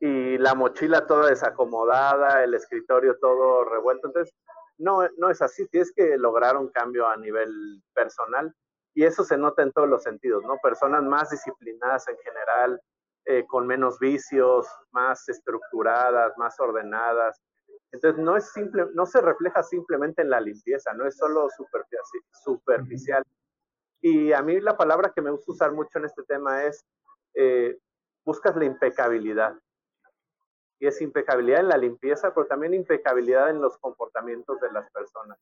Y 0.00 0.38
la 0.38 0.54
mochila 0.54 1.06
toda 1.06 1.28
desacomodada, 1.28 2.42
el 2.42 2.54
escritorio 2.54 3.18
todo 3.18 3.64
revuelto. 3.64 4.06
Entonces, 4.06 4.34
no, 4.78 5.06
no 5.18 5.30
es 5.30 5.42
así, 5.42 5.66
tienes 5.68 5.92
que 5.94 6.16
lograr 6.16 6.56
un 6.56 6.68
cambio 6.70 7.06
a 7.06 7.16
nivel 7.16 7.82
personal 7.92 8.54
y 8.94 9.04
eso 9.04 9.24
se 9.24 9.36
nota 9.36 9.62
en 9.62 9.72
todos 9.72 9.88
los 9.88 10.02
sentidos, 10.02 10.42
¿no? 10.44 10.56
Personas 10.62 11.02
más 11.02 11.30
disciplinadas 11.30 12.08
en 12.08 12.16
general, 12.18 12.80
eh, 13.26 13.46
con 13.46 13.66
menos 13.66 13.98
vicios, 13.98 14.66
más 14.90 15.28
estructuradas, 15.28 16.36
más 16.38 16.58
ordenadas. 16.58 17.40
Entonces 17.92 18.22
no 18.22 18.36
es 18.36 18.50
simple, 18.52 18.86
no 18.94 19.04
se 19.06 19.20
refleja 19.20 19.62
simplemente 19.62 20.22
en 20.22 20.30
la 20.30 20.40
limpieza, 20.40 20.92
no 20.94 21.06
es 21.06 21.16
solo 21.16 21.48
superficial. 22.32 23.24
Y 24.00 24.32
a 24.32 24.42
mí 24.42 24.60
la 24.60 24.76
palabra 24.76 25.12
que 25.14 25.20
me 25.20 25.30
gusta 25.30 25.52
usar 25.52 25.72
mucho 25.72 25.98
en 25.98 26.04
este 26.04 26.22
tema 26.22 26.64
es 26.64 26.84
eh, 27.34 27.78
buscas 28.24 28.56
la 28.56 28.64
impecabilidad. 28.64 29.54
Y 30.78 30.86
es 30.86 31.00
impecabilidad 31.02 31.60
en 31.60 31.68
la 31.68 31.76
limpieza, 31.76 32.32
pero 32.32 32.46
también 32.46 32.72
impecabilidad 32.72 33.50
en 33.50 33.60
los 33.60 33.76
comportamientos 33.78 34.58
de 34.60 34.72
las 34.72 34.90
personas. 34.92 35.38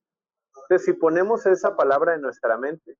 Entonces, 0.62 0.84
si 0.84 0.92
ponemos 0.94 1.46
esa 1.46 1.76
palabra 1.76 2.14
en 2.14 2.22
nuestra 2.22 2.58
mente, 2.58 2.96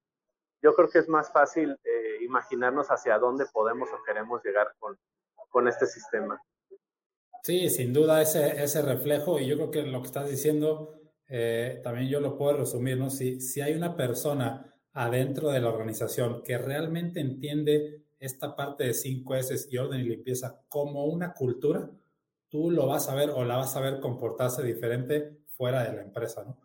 yo 0.63 0.75
creo 0.75 0.89
que 0.89 0.99
es 0.99 1.09
más 1.09 1.33
fácil 1.33 1.77
eh, 1.83 2.19
imaginarnos 2.21 2.89
hacia 2.89 3.19
dónde 3.19 3.47
podemos 3.47 3.89
o 3.93 4.03
queremos 4.05 4.43
llegar 4.45 4.73
con, 4.79 4.97
con 5.49 5.67
este 5.67 5.87
sistema. 5.87 6.41
Sí, 7.49 7.71
sin 7.71 7.95
duda 7.95 8.21
ese, 8.21 8.63
ese 8.63 8.83
reflejo, 8.83 9.41
y 9.41 9.47
yo 9.47 9.57
creo 9.57 9.71
que 9.71 9.83
lo 9.83 10.03
que 10.03 10.07
estás 10.09 10.29
diciendo 10.29 11.01
eh, 11.29 11.81
también 11.83 12.07
yo 12.11 12.21
lo 12.21 12.37
puedo 12.37 12.59
resumir, 12.59 12.99
¿no? 12.99 13.09
Si, 13.09 13.41
si 13.41 13.63
hay 13.63 13.73
una 13.73 13.97
persona 13.97 14.71
adentro 14.93 15.51
de 15.51 15.61
la 15.63 15.71
organización 15.71 16.43
que 16.43 16.59
realmente 16.59 17.21
entiende 17.21 18.05
esta 18.19 18.55
parte 18.55 18.85
de 18.85 18.93
5S 18.93 19.69
y 19.71 19.79
orden 19.79 20.01
y 20.01 20.11
limpieza 20.11 20.61
como 20.69 21.07
una 21.07 21.33
cultura, 21.33 21.91
tú 22.51 22.71
lo 22.71 22.87
vas 22.87 23.09
a 23.09 23.15
ver 23.15 23.31
o 23.31 23.43
la 23.47 23.57
vas 23.57 23.75
a 23.77 23.81
ver 23.81 23.99
comportarse 24.01 24.63
diferente 24.63 25.39
fuera 25.47 25.85
de 25.85 25.97
la 25.97 26.03
empresa, 26.03 26.45
¿no? 26.45 26.59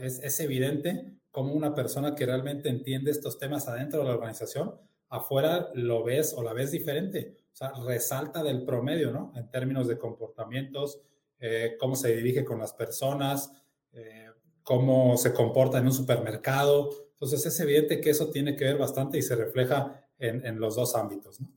Es, 0.00 0.20
es 0.20 0.38
evidente 0.38 1.14
como 1.32 1.52
una 1.52 1.74
persona 1.74 2.14
que 2.14 2.26
realmente 2.26 2.68
entiende 2.68 3.10
estos 3.10 3.40
temas 3.40 3.66
adentro 3.66 3.98
de 3.98 4.04
la 4.04 4.14
organización, 4.14 4.76
afuera 5.08 5.70
lo 5.74 6.04
ves 6.04 6.32
o 6.32 6.44
la 6.44 6.52
ves 6.52 6.70
diferente. 6.70 7.38
Sea, 7.52 7.72
resalta 7.86 8.42
del 8.42 8.64
promedio, 8.64 9.10
¿no? 9.10 9.32
En 9.34 9.50
términos 9.50 9.88
de 9.88 9.98
comportamientos, 9.98 11.00
eh, 11.40 11.76
cómo 11.78 11.96
se 11.96 12.14
dirige 12.14 12.44
con 12.44 12.58
las 12.58 12.72
personas, 12.72 13.52
eh, 13.92 14.28
cómo 14.62 15.16
se 15.16 15.32
comporta 15.32 15.78
en 15.78 15.86
un 15.86 15.92
supermercado. 15.92 16.90
Entonces 17.10 17.44
es 17.46 17.58
evidente 17.60 18.00
que 18.00 18.10
eso 18.10 18.30
tiene 18.30 18.54
que 18.54 18.64
ver 18.64 18.78
bastante 18.78 19.18
y 19.18 19.22
se 19.22 19.34
refleja 19.34 20.04
en, 20.18 20.58
los 20.58 20.74
dos 20.74 20.96
ámbitos, 20.96 21.40
¿no? 21.40 21.48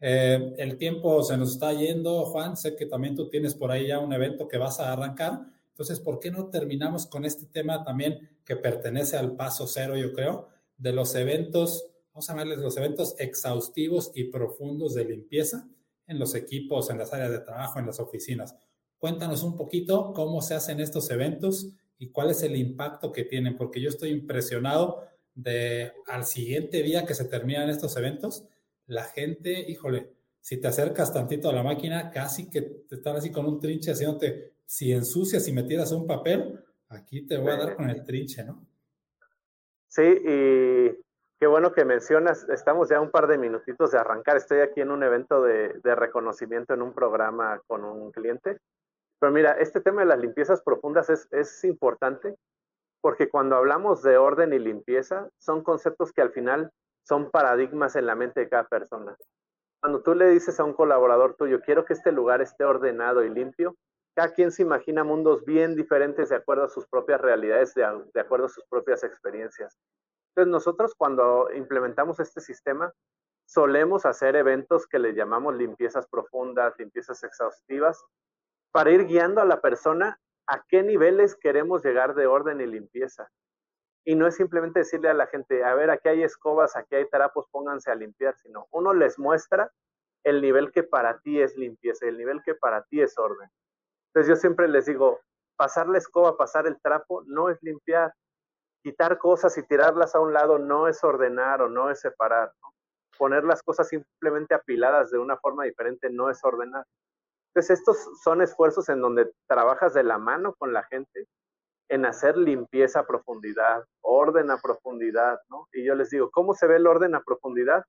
Eh, 0.00 0.54
el 0.58 0.76
tiempo 0.76 1.22
se 1.22 1.36
nos 1.36 1.52
está 1.52 1.72
yendo, 1.72 2.24
Juan. 2.26 2.56
Sé 2.56 2.74
que 2.74 2.86
también 2.86 3.14
tú 3.14 3.28
tienes 3.28 3.54
por 3.54 3.70
ahí 3.70 3.86
ya 3.86 4.00
un 4.00 4.12
evento 4.12 4.48
que 4.48 4.58
vas 4.58 4.80
a 4.80 4.92
arrancar. 4.92 5.40
Entonces, 5.70 6.00
¿por 6.00 6.18
qué 6.18 6.30
no 6.30 6.48
terminamos 6.48 7.06
con 7.06 7.24
este 7.24 7.46
tema 7.46 7.84
también 7.84 8.30
que 8.44 8.56
pertenece 8.56 9.16
al 9.16 9.36
paso 9.36 9.66
cero, 9.66 9.96
yo 9.96 10.12
creo, 10.12 10.48
de 10.76 10.92
los 10.92 11.14
eventos, 11.14 11.86
vamos 12.12 12.28
a 12.28 12.32
llamarles 12.32 12.58
los 12.58 12.76
eventos 12.76 13.14
exhaustivos 13.18 14.12
y 14.14 14.24
profundos 14.24 14.94
de 14.94 15.04
limpieza 15.04 15.68
en 16.06 16.18
los 16.18 16.34
equipos, 16.34 16.90
en 16.90 16.98
las 16.98 17.12
áreas 17.12 17.30
de 17.30 17.40
trabajo, 17.40 17.78
en 17.78 17.86
las 17.86 18.00
oficinas? 18.00 18.54
Cuéntanos 18.98 19.42
un 19.42 19.56
poquito 19.56 20.12
cómo 20.12 20.42
se 20.42 20.54
hacen 20.54 20.80
estos 20.80 21.10
eventos 21.10 21.68
y 21.98 22.08
cuál 22.10 22.30
es 22.30 22.42
el 22.42 22.56
impacto 22.56 23.12
que 23.12 23.24
tienen, 23.24 23.56
porque 23.56 23.80
yo 23.80 23.88
estoy 23.88 24.10
impresionado 24.10 25.04
de 25.34 25.92
al 26.06 26.24
siguiente 26.24 26.82
día 26.82 27.06
que 27.06 27.14
se 27.14 27.24
terminan 27.24 27.70
estos 27.70 27.96
eventos, 27.96 28.44
la 28.86 29.04
gente, 29.04 29.70
híjole, 29.70 30.12
si 30.40 30.60
te 30.60 30.68
acercas 30.68 31.12
tantito 31.12 31.48
a 31.48 31.52
la 31.52 31.62
máquina, 31.62 32.10
casi 32.10 32.50
que 32.50 32.62
te 32.62 32.96
están 32.96 33.16
así 33.16 33.30
con 33.30 33.46
un 33.46 33.60
trinche 33.60 33.92
haciéndote 33.92 34.52
si 34.66 34.92
ensucias 34.92 35.46
y 35.48 35.52
metieras 35.52 35.92
un 35.92 36.06
papel, 36.06 36.60
aquí 36.88 37.22
te 37.22 37.36
voy 37.36 37.52
a 37.52 37.56
dar 37.56 37.76
con 37.76 37.88
el 37.88 38.02
trinche, 38.04 38.44
¿no? 38.44 38.66
Sí, 39.88 40.02
y 40.02 41.02
qué 41.42 41.48
bueno 41.48 41.72
que 41.72 41.84
mencionas, 41.84 42.48
estamos 42.50 42.88
ya 42.88 43.00
un 43.00 43.10
par 43.10 43.26
de 43.26 43.36
minutitos 43.36 43.90
de 43.90 43.98
arrancar, 43.98 44.36
estoy 44.36 44.60
aquí 44.60 44.80
en 44.80 44.92
un 44.92 45.02
evento 45.02 45.42
de, 45.42 45.72
reconocimiento 45.82 46.72
en 46.72 46.82
un 46.82 46.92
programa 46.92 47.60
con 47.66 47.84
un 47.84 48.12
cliente, 48.12 48.60
pero 49.18 49.32
mira, 49.32 49.50
este 49.58 49.80
tema 49.80 50.02
de 50.02 50.06
las 50.06 50.20
limpiezas 50.20 50.62
profundas 50.62 51.10
es, 51.10 51.26
es 51.32 51.64
importante 51.64 52.36
porque 53.00 53.28
cuando 53.28 53.56
hablamos 53.56 54.04
de 54.04 54.18
orden 54.18 54.52
y 54.52 54.60
limpieza, 54.60 55.30
son 55.36 55.64
conceptos 55.64 56.12
que 56.12 56.22
al 56.22 56.30
final 56.30 56.70
son 57.02 57.32
paradigmas 57.32 57.96
en 57.96 58.06
la 58.06 58.14
mente 58.14 58.38
de 58.38 58.48
cada 58.48 58.68
persona. 58.68 59.16
Cuando 59.80 60.00
tú 60.00 60.14
le 60.14 60.30
dices 60.30 60.60
a 60.60 60.64
un 60.64 60.74
colaborador 60.74 61.34
tuyo, 61.34 61.60
quiero 61.60 61.84
que 61.84 61.94
este 61.94 62.12
lugar 62.12 62.40
esté 62.40 62.62
ordenado 62.62 63.24
y 63.24 63.30
limpio, 63.30 63.74
cada 64.14 64.32
quien 64.32 64.52
se 64.52 64.62
imagina 64.62 65.02
mundos 65.02 65.44
bien 65.44 65.74
diferentes 65.74 66.28
de 66.28 66.36
acuerdo 66.36 66.62
a 66.62 66.68
sus 66.68 66.86
propias 66.86 67.20
realidades, 67.20 67.74
de, 67.74 67.84
acuerdo 68.20 68.46
a 68.46 68.48
sus 68.48 68.64
propias 68.66 69.02
experiencias. 69.02 69.76
Entonces 70.34 70.50
nosotros 70.50 70.94
cuando 70.96 71.48
implementamos 71.54 72.20
este 72.20 72.40
sistema, 72.40 72.92
solemos 73.44 74.06
hacer 74.06 74.34
eventos 74.36 74.86
que 74.86 74.98
le 74.98 75.14
llamamos 75.14 75.54
limpiezas 75.54 76.06
profundas, 76.08 76.74
limpiezas 76.78 77.22
exhaustivas, 77.22 78.02
para 78.72 78.90
ir 78.90 79.06
guiando 79.06 79.42
a 79.42 79.44
la 79.44 79.60
persona 79.60 80.18
a 80.46 80.64
qué 80.68 80.82
niveles 80.82 81.36
queremos 81.36 81.84
llegar 81.84 82.14
de 82.14 82.26
orden 82.26 82.60
y 82.60 82.66
limpieza. 82.66 83.30
Y 84.04 84.14
no 84.14 84.26
es 84.26 84.36
simplemente 84.36 84.80
decirle 84.80 85.10
a 85.10 85.14
la 85.14 85.26
gente, 85.26 85.62
a 85.64 85.74
ver, 85.74 85.90
aquí 85.90 86.08
hay 86.08 86.22
escobas, 86.22 86.76
aquí 86.76 86.94
hay 86.94 87.08
trapos, 87.08 87.46
pónganse 87.50 87.90
a 87.90 87.94
limpiar, 87.94 88.34
sino 88.36 88.66
uno 88.70 88.94
les 88.94 89.18
muestra 89.18 89.70
el 90.24 90.40
nivel 90.40 90.72
que 90.72 90.82
para 90.82 91.18
ti 91.18 91.40
es 91.40 91.56
limpieza, 91.56 92.06
el 92.06 92.16
nivel 92.16 92.42
que 92.42 92.54
para 92.54 92.82
ti 92.84 93.00
es 93.00 93.18
orden. 93.18 93.48
Entonces 94.08 94.28
yo 94.28 94.36
siempre 94.36 94.66
les 94.68 94.86
digo, 94.86 95.20
pasar 95.56 95.88
la 95.88 95.98
escoba, 95.98 96.36
pasar 96.36 96.66
el 96.66 96.80
trapo, 96.80 97.22
no 97.26 97.50
es 97.50 97.62
limpiar. 97.62 98.12
Quitar 98.82 99.18
cosas 99.18 99.56
y 99.58 99.62
tirarlas 99.62 100.14
a 100.14 100.20
un 100.20 100.32
lado 100.32 100.58
no 100.58 100.88
es 100.88 101.02
ordenar 101.04 101.62
o 101.62 101.68
no 101.68 101.90
es 101.90 102.00
separar. 102.00 102.52
Poner 103.16 103.44
las 103.44 103.62
cosas 103.62 103.88
simplemente 103.88 104.54
apiladas 104.54 105.10
de 105.10 105.18
una 105.18 105.36
forma 105.36 105.64
diferente 105.64 106.10
no 106.10 106.30
es 106.30 106.42
ordenar. 106.44 106.84
Entonces 107.48 107.78
estos 107.78 107.98
son 108.22 108.40
esfuerzos 108.42 108.88
en 108.88 109.00
donde 109.00 109.30
trabajas 109.46 109.94
de 109.94 110.02
la 110.02 110.18
mano 110.18 110.54
con 110.54 110.72
la 110.72 110.82
gente 110.84 111.28
en 111.88 112.06
hacer 112.06 112.38
limpieza 112.38 113.00
a 113.00 113.06
profundidad, 113.06 113.84
orden 114.00 114.50
a 114.50 114.56
profundidad, 114.56 115.38
¿no? 115.50 115.68
Y 115.72 115.84
yo 115.84 115.94
les 115.94 116.08
digo, 116.08 116.30
¿cómo 116.30 116.54
se 116.54 116.66
ve 116.66 116.76
el 116.76 116.86
orden 116.86 117.14
a 117.14 117.22
profundidad? 117.22 117.84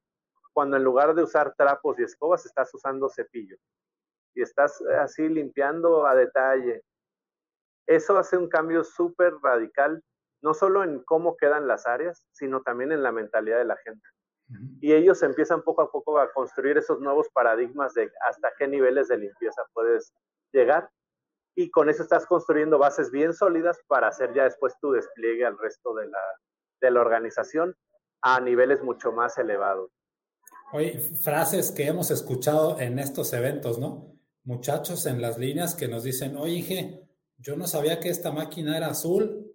Cuando 0.52 0.76
en 0.76 0.84
lugar 0.84 1.16
de 1.16 1.24
usar 1.24 1.56
trapos 1.56 1.98
y 1.98 2.04
escobas 2.04 2.46
estás 2.46 2.74
usando 2.74 3.10
cepillos 3.10 3.60
y 4.36 4.42
estás 4.42 4.82
eh, 4.82 4.96
así 4.96 5.28
limpiando 5.30 6.06
a 6.06 6.16
detalle. 6.16 6.84
Eso 7.88 8.18
hace 8.18 8.38
un 8.38 8.50
cambio 8.50 8.84
súper 8.84 9.36
radical, 9.42 10.04
no 10.44 10.54
solo 10.54 10.84
en 10.84 11.04
cómo 11.04 11.36
quedan 11.38 11.68
las 11.68 11.88
áreas, 11.88 12.26
sino 12.34 12.62
también 12.62 12.92
en 12.92 13.02
la 13.02 13.12
mentalidad 13.12 13.58
de 13.58 13.66
la 13.66 13.78
gente. 13.78 14.06
Y 14.82 14.94
ellos 14.94 15.24
empiezan 15.24 15.64
poco 15.64 15.82
a 15.82 15.92
poco 15.92 16.20
a 16.20 16.32
construir 16.32 16.78
esos 16.78 17.00
nuevos 17.00 17.28
paradigmas 17.34 17.94
de 17.96 18.12
hasta 18.28 18.52
qué 18.60 18.68
niveles 18.68 19.08
de 19.08 19.18
limpieza 19.18 19.64
puedes 19.74 20.14
llegar. 20.52 20.90
Y 21.56 21.72
con 21.72 21.90
eso 21.90 22.04
estás 22.04 22.28
construyendo 22.28 22.78
bases 22.78 23.10
bien 23.10 23.34
sólidas 23.34 23.80
para 23.88 24.10
hacer 24.10 24.34
ya 24.34 24.44
después 24.44 24.76
tu 24.80 24.92
despliegue 24.92 25.46
al 25.46 25.58
resto 25.58 25.96
de 25.96 26.08
la, 26.08 26.20
de 26.82 26.92
la 26.92 27.02
organización 27.02 27.76
a 28.22 28.40
niveles 28.42 28.84
mucho 28.84 29.12
más 29.12 29.38
elevados. 29.38 29.92
Oye, 30.74 31.00
frases 31.00 31.72
que 31.72 31.88
hemos 31.88 32.12
escuchado 32.12 32.80
en 32.80 33.00
estos 33.00 33.34
eventos, 33.34 33.80
¿no? 33.80 34.14
muchachos 34.44 35.06
en 35.06 35.22
las 35.22 35.38
líneas 35.38 35.76
que 35.76 35.88
nos 35.88 36.04
dicen, 36.04 36.36
oye, 36.38 37.08
yo 37.38 37.56
no 37.56 37.68
sabía 37.68 38.00
que 38.00 38.10
esta 38.10 38.32
máquina 38.32 38.78
era 38.78 38.88
azul, 38.88 39.53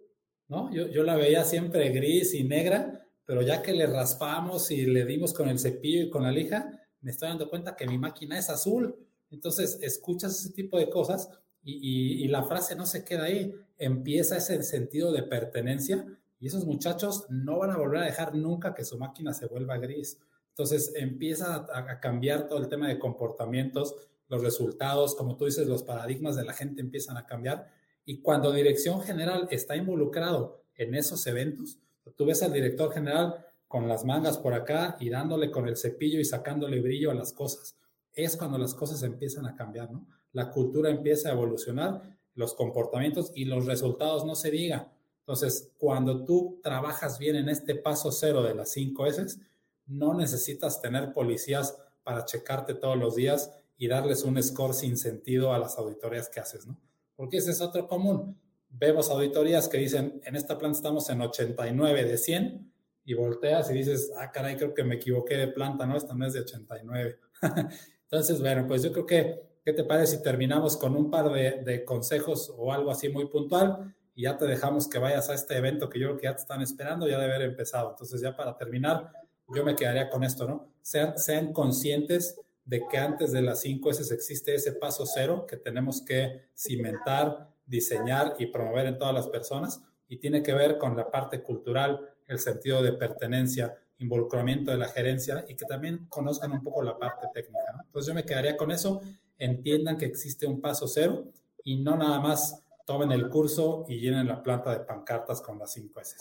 ¿no? 0.49 0.73
Yo, 0.73 0.89
yo 0.89 1.03
la 1.03 1.17
veía 1.17 1.45
siempre 1.45 1.91
gris 1.91 2.35
y 2.35 2.45
negra, 2.45 3.07
pero 3.25 3.43
ya 3.43 3.63
que 3.63 3.75
le 3.75 3.87
raspamos 3.87 4.71
y 4.71 4.87
le 4.87 5.05
dimos 5.05 5.35
con 5.35 5.49
el 5.49 5.59
cepillo 5.59 6.03
y 6.03 6.11
con 6.11 6.23
la 6.23 6.33
lija, 6.33 6.81
me 7.01 7.11
estoy 7.11 7.29
dando 7.29 7.49
cuenta 7.49 7.77
que 7.77 7.87
mi 7.87 7.99
máquina 7.99 8.39
es 8.39 8.51
azul. 8.51 8.97
Entonces, 9.31 9.79
escuchas 9.83 10.39
ese 10.41 10.53
tipo 10.53 10.79
de 10.79 10.89
cosas 10.89 11.29
y, 11.63 12.25
y, 12.25 12.29
la 12.29 12.45
frase 12.45 12.75
no 12.75 12.87
se 12.87 13.05
queda 13.05 13.25
ahí, 13.25 13.55
empieza 13.77 14.39
ese 14.39 14.63
sentido 14.63 15.13
de 15.13 15.23
pertenencia 15.25 16.07
y 16.41 16.47
esos 16.47 16.65
muchachos 16.65 17.27
no 17.29 17.59
van 17.59 17.73
a 17.73 17.77
volver 17.77 18.03
a 18.03 18.07
dejar 18.07 18.35
nunca 18.35 18.75
que 18.75 18.85
su 18.85 18.97
máquina 18.99 19.35
se 19.35 19.47
vuelva 19.47 19.77
gris. 19.77 20.19
Entonces, 20.51 20.93
empieza 20.97 21.67
a, 21.71 21.79
a 21.79 22.01
cambiar 22.01 22.49
todo 22.49 22.59
el 22.59 22.69
tema 22.69 22.89
de 22.89 22.99
comportamientos, 22.99 23.95
los 24.29 24.43
resultados, 24.43 25.15
como 25.15 25.37
tú 25.37 25.45
dices, 25.45 25.67
los 25.67 25.83
paradigmas 25.83 26.37
de 26.37 26.45
la 26.45 26.53
gente 26.53 26.81
empiezan 26.81 27.17
a 27.17 27.27
cambiar. 27.27 27.71
Y 28.09 28.23
cuando 28.23 28.53
dirección 28.53 29.03
general 29.03 29.49
está 29.51 29.77
involucrado 29.77 30.63
en 30.77 30.95
esos 30.95 31.27
eventos, 31.27 31.79
Tú 32.17 32.27
ves 32.27 32.43
al 32.43 32.53
director 32.53 32.93
general 32.93 33.45
con 33.67 33.89
las 33.89 34.05
mangas 34.05 34.39
por 34.39 34.55
acá 34.55 34.97
y 34.99 35.11
dándole 35.11 35.51
con 35.51 35.69
el 35.69 35.77
cepillo 35.77 36.19
y 36.19 36.25
sacándole 36.25 36.81
brillo 36.81 37.11
a 37.11 37.15
las 37.15 37.33
cosas. 37.33 37.77
Es 38.13 38.37
cuando 38.37 38.59
las 38.59 38.75
cosas 38.75 39.03
empiezan 39.03 39.47
a 39.47 39.55
cambiar, 39.55 39.91
¿no? 39.91 40.07
La 40.33 40.51
cultura 40.51 40.91
empieza 40.91 41.29
a 41.29 41.33
evolucionar, 41.33 42.19
los 42.35 42.55
comportamientos 42.55 43.31
y 43.35 43.45
los 43.45 43.67
resultados 43.67 44.25
no 44.25 44.35
se 44.35 44.51
diga. 44.51 44.93
Entonces, 45.21 45.73
cuando 45.79 46.25
tú 46.25 46.59
trabajas 46.63 47.19
bien 47.19 47.37
en 47.37 47.49
este 47.49 47.75
paso 47.75 48.11
cero 48.11 48.43
de 48.43 48.55
las 48.55 48.71
cinco 48.71 49.07
S, 49.07 49.39
no 49.87 50.15
necesitas 50.15 50.81
tener 50.81 51.13
policías 51.13 51.77
para 52.03 52.25
checarte 52.25 52.75
todos 52.75 52.97
los 52.97 53.15
días 53.15 53.53
y 53.77 53.89
darles 53.89 54.25
un 54.25 54.43
score 54.43 54.75
sin 54.75 54.97
sentido 54.97 55.53
a 55.53 55.59
las 55.59 55.79
auditorías 55.79 56.29
que 56.29 56.41
haces, 56.41 56.67
¿no? 56.67 56.77
Porque 57.19 57.37
ese 57.37 57.51
es 57.51 57.61
otro 57.61 57.87
común 57.87 58.35
vemos 58.71 59.11
auditorías 59.11 59.69
que 59.69 59.79
dicen, 59.79 60.21
en 60.25 60.37
esta 60.37 60.59
planta 60.59 60.79
estamos 60.79 61.09
en 61.11 61.21
89 61.21 62.05
de 62.05 62.19
100 62.19 62.73
y 63.05 63.15
volteas 63.15 63.71
y 63.71 63.75
dices, 63.75 64.13
ah, 64.17 64.31
caray, 64.31 64.57
creo 64.57 64.75
que 64.75 64.85
me 64.85 64.97
equivoqué 64.97 65.37
de 65.37 65.49
planta, 65.49 65.87
¿no? 65.87 65.97
Esta 65.97 66.15
no 66.15 66.27
es 66.27 66.35
de 66.35 66.41
89. 66.41 67.19
Entonces, 68.03 68.41
bueno, 68.41 68.67
pues 68.67 68.83
yo 68.83 68.93
creo 68.93 69.07
que, 69.07 69.43
¿qué 69.65 69.73
te 69.73 69.85
parece 69.85 70.17
si 70.17 70.23
terminamos 70.23 70.77
con 70.77 70.95
un 70.95 71.11
par 71.11 71.31
de, 71.33 71.63
de, 71.63 71.85
consejos 71.85 72.53
o 72.57 72.73
algo 72.73 72.91
así 72.91 73.09
muy 73.09 73.27
puntual? 73.27 73.95
Y 74.15 74.23
ya 74.23 74.37
te 74.37 74.47
dejamos 74.47 74.89
que 74.89 74.99
vayas 74.99 75.31
a 75.31 75.35
este 75.35 75.57
evento 75.57 75.89
que 75.89 75.99
yo 75.99 76.09
creo 76.09 76.19
que 76.19 76.25
ya 76.25 76.35
te 76.35 76.43
están 76.43 76.61
esperando, 76.61 77.09
ya 77.09 77.19
debe 77.19 77.35
haber 77.35 77.49
empezado. 77.49 77.91
Entonces, 77.91 78.21
ya 78.21 78.37
para 78.37 78.57
terminar, 78.57 79.11
yo 79.55 79.65
me 79.65 79.75
quedaría 79.75 80.11
con 80.11 80.25
esto, 80.25 80.47
¿no? 80.47 80.73
Sean, 80.83 81.19
sean 81.19 81.53
conscientes 81.53 82.39
de 82.69 82.87
que 82.87 82.99
antes 82.99 83.33
de 83.33 83.41
las 83.41 83.63
5 83.63 83.91
S 83.91 84.15
existe 84.15 84.55
ese 84.55 84.73
paso 84.73 85.07
cero 85.07 85.47
que 85.49 85.57
tenemos 85.57 86.03
que 86.03 86.51
cimentar, 86.55 87.49
diseñar 87.65 88.35
y 88.39 88.47
promover 88.47 88.85
en 88.85 88.99
todas 88.99 89.15
las 89.15 89.27
personas 89.29 89.83
y 90.07 90.19
tiene 90.19 90.43
que 90.43 90.53
ver 90.53 90.77
con 90.77 90.95
la 90.95 91.11
parte 91.11 91.43
cultural, 91.43 91.99
el 92.27 92.39
sentido 92.39 92.83
de 92.83 92.93
pertenencia, 92.93 93.75
involucramiento 93.97 94.71
de 94.71 94.77
la 94.77 94.89
gerencia 94.89 95.47
y 95.49 95.57
que 95.57 95.65
también 95.65 96.09
conozcan 96.11 96.53
un 96.53 96.63
poco 96.63 96.83
la 96.83 96.99
parte 96.99 97.29
técnica. 97.33 97.73
Entonces 97.87 98.09
yo 98.09 98.15
me 98.15 98.27
quedaría 98.27 98.59
con 98.59 98.71
eso, 98.71 99.01
entiendan 99.39 99.97
que 99.97 100.05
existe 100.05 100.47
un 100.47 100.61
paso 100.61 100.87
cero 100.87 101.25
y 101.65 101.83
no 101.83 101.97
nada 101.97 102.21
más 102.21 102.63
tomen 102.85 103.13
el 103.13 103.31
curso 103.31 103.87
y 103.89 103.99
llenen 103.99 104.29
la 104.29 104.43
planta 104.43 104.73
de 104.73 104.81
pancartas 104.81 105.41
con 105.41 105.59
las 105.59 105.73
cinco 105.73 106.01
S. 106.01 106.19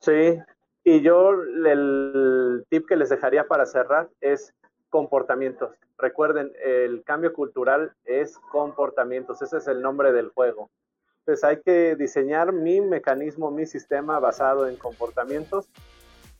Sí, 0.00 0.38
y 0.84 1.00
yo 1.00 1.32
el 1.32 2.66
tip 2.68 2.86
que 2.86 2.96
les 2.96 3.08
dejaría 3.08 3.48
para 3.48 3.64
cerrar 3.64 4.10
es 4.20 4.52
comportamientos. 4.90 5.70
Recuerden, 5.96 6.52
el 6.64 7.02
cambio 7.04 7.32
cultural 7.32 7.92
es 8.04 8.38
comportamientos, 8.50 9.42
ese 9.42 9.58
es 9.58 9.66
el 9.68 9.82
nombre 9.82 10.12
del 10.12 10.30
juego. 10.30 10.70
Entonces 11.20 11.44
hay 11.44 11.60
que 11.60 11.96
diseñar 11.96 12.52
mi 12.52 12.80
mecanismo, 12.80 13.50
mi 13.50 13.66
sistema 13.66 14.18
basado 14.18 14.66
en 14.66 14.76
comportamientos 14.76 15.68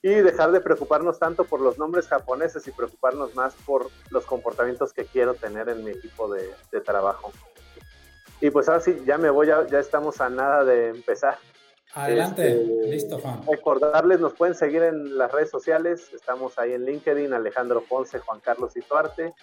y 0.01 0.11
dejar 0.15 0.53
de 0.53 0.61
preocuparnos 0.61 1.19
tanto 1.19 1.45
por 1.45 1.61
los 1.61 1.77
nombres 1.77 2.07
japoneses 2.07 2.67
y 2.69 2.71
preocuparnos 2.71 3.35
más 3.35 3.55
por 3.67 3.89
los 4.11 4.25
comportamientos 4.25 4.93
que 4.93 5.05
quiero 5.05 5.35
tener 5.35 5.69
en 5.69 5.85
mi 5.85 5.91
equipo 5.91 6.33
de, 6.33 6.55
trabajo. 6.85 7.33
Y 8.41 8.51
pues 8.51 8.69
ahora 8.69 8.81
sí, 8.81 9.03
ya 9.05 9.19
me 9.19 9.31
voy, 9.31 9.49
ya, 9.49 9.67
ya 9.67 9.81
estamos 9.81 10.21
a 10.21 10.31
nada 10.31 10.65
de 10.65 10.89
empezar. 10.89 11.37
Adelante, 11.95 12.63
este, 12.63 12.89
listo, 12.89 13.19
Juan. 13.19 13.43
Recordarles, 13.47 14.21
nos 14.21 14.35
pueden 14.35 14.55
seguir 14.55 14.83
en 14.83 15.17
las 15.17 15.33
redes 15.33 15.51
sociales. 15.51 16.11
Estamos 16.15 16.59
ahí 16.59 16.73
en 16.73 16.85
LinkedIn, 16.85 17.33
Alejandro 17.33 17.83
Ponce, 17.89 18.19
Juan 18.19 18.41
Carlos 18.41 18.77
Ituarte. 18.77 19.35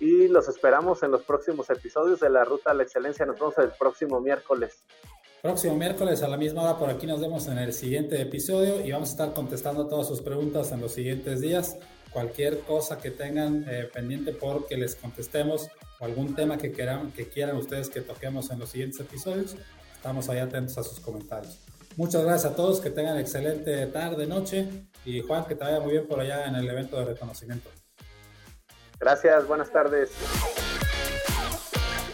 Y 0.00 0.28
los 0.28 0.48
esperamos 0.48 1.02
en 1.02 1.10
los 1.10 1.22
próximos 1.22 1.70
episodios 1.70 2.20
de 2.20 2.30
la 2.30 2.44
Ruta 2.44 2.70
a 2.70 2.74
la 2.74 2.82
Excelencia. 2.82 3.24
Nos 3.24 3.38
vemos 3.38 3.58
el 3.58 3.70
próximo 3.78 4.20
miércoles. 4.20 4.84
Próximo 5.42 5.76
miércoles 5.76 6.22
a 6.22 6.28
la 6.28 6.36
misma 6.36 6.62
hora 6.62 6.78
por 6.78 6.90
aquí 6.90 7.06
nos 7.06 7.20
vemos 7.20 7.46
en 7.46 7.58
el 7.58 7.72
siguiente 7.72 8.20
episodio 8.20 8.84
y 8.84 8.90
vamos 8.90 9.10
a 9.10 9.12
estar 9.12 9.32
contestando 9.32 9.86
todas 9.86 10.08
sus 10.08 10.20
preguntas 10.20 10.72
en 10.72 10.80
los 10.80 10.92
siguientes 10.92 11.40
días. 11.40 11.78
Cualquier 12.10 12.60
cosa 12.60 12.98
que 12.98 13.10
tengan 13.10 13.64
eh, 13.68 13.88
pendiente 13.92 14.32
porque 14.32 14.76
les 14.76 14.96
contestemos 14.96 15.68
o 16.00 16.04
algún 16.04 16.34
tema 16.34 16.58
que 16.58 16.72
quieran, 16.72 17.12
que 17.12 17.28
quieran 17.28 17.56
ustedes 17.56 17.90
que 17.90 18.00
toquemos 18.00 18.50
en 18.50 18.58
los 18.58 18.70
siguientes 18.70 18.98
episodios, 19.00 19.56
Estamos 20.06 20.28
ahí 20.28 20.38
atentos 20.38 20.78
a 20.78 20.84
sus 20.84 21.00
comentarios. 21.00 21.58
Muchas 21.96 22.22
gracias 22.22 22.52
a 22.52 22.54
todos, 22.54 22.78
que 22.78 22.90
tengan 22.90 23.18
excelente 23.18 23.84
tarde, 23.86 24.24
noche 24.28 24.68
y 25.04 25.20
Juan, 25.20 25.46
que 25.46 25.56
te 25.56 25.64
vaya 25.64 25.80
muy 25.80 25.90
bien 25.94 26.06
por 26.06 26.20
allá 26.20 26.46
en 26.46 26.54
el 26.54 26.68
evento 26.68 26.96
de 26.96 27.06
reconocimiento. 27.06 27.68
Gracias, 29.00 29.48
buenas 29.48 29.72
tardes. 29.72 30.10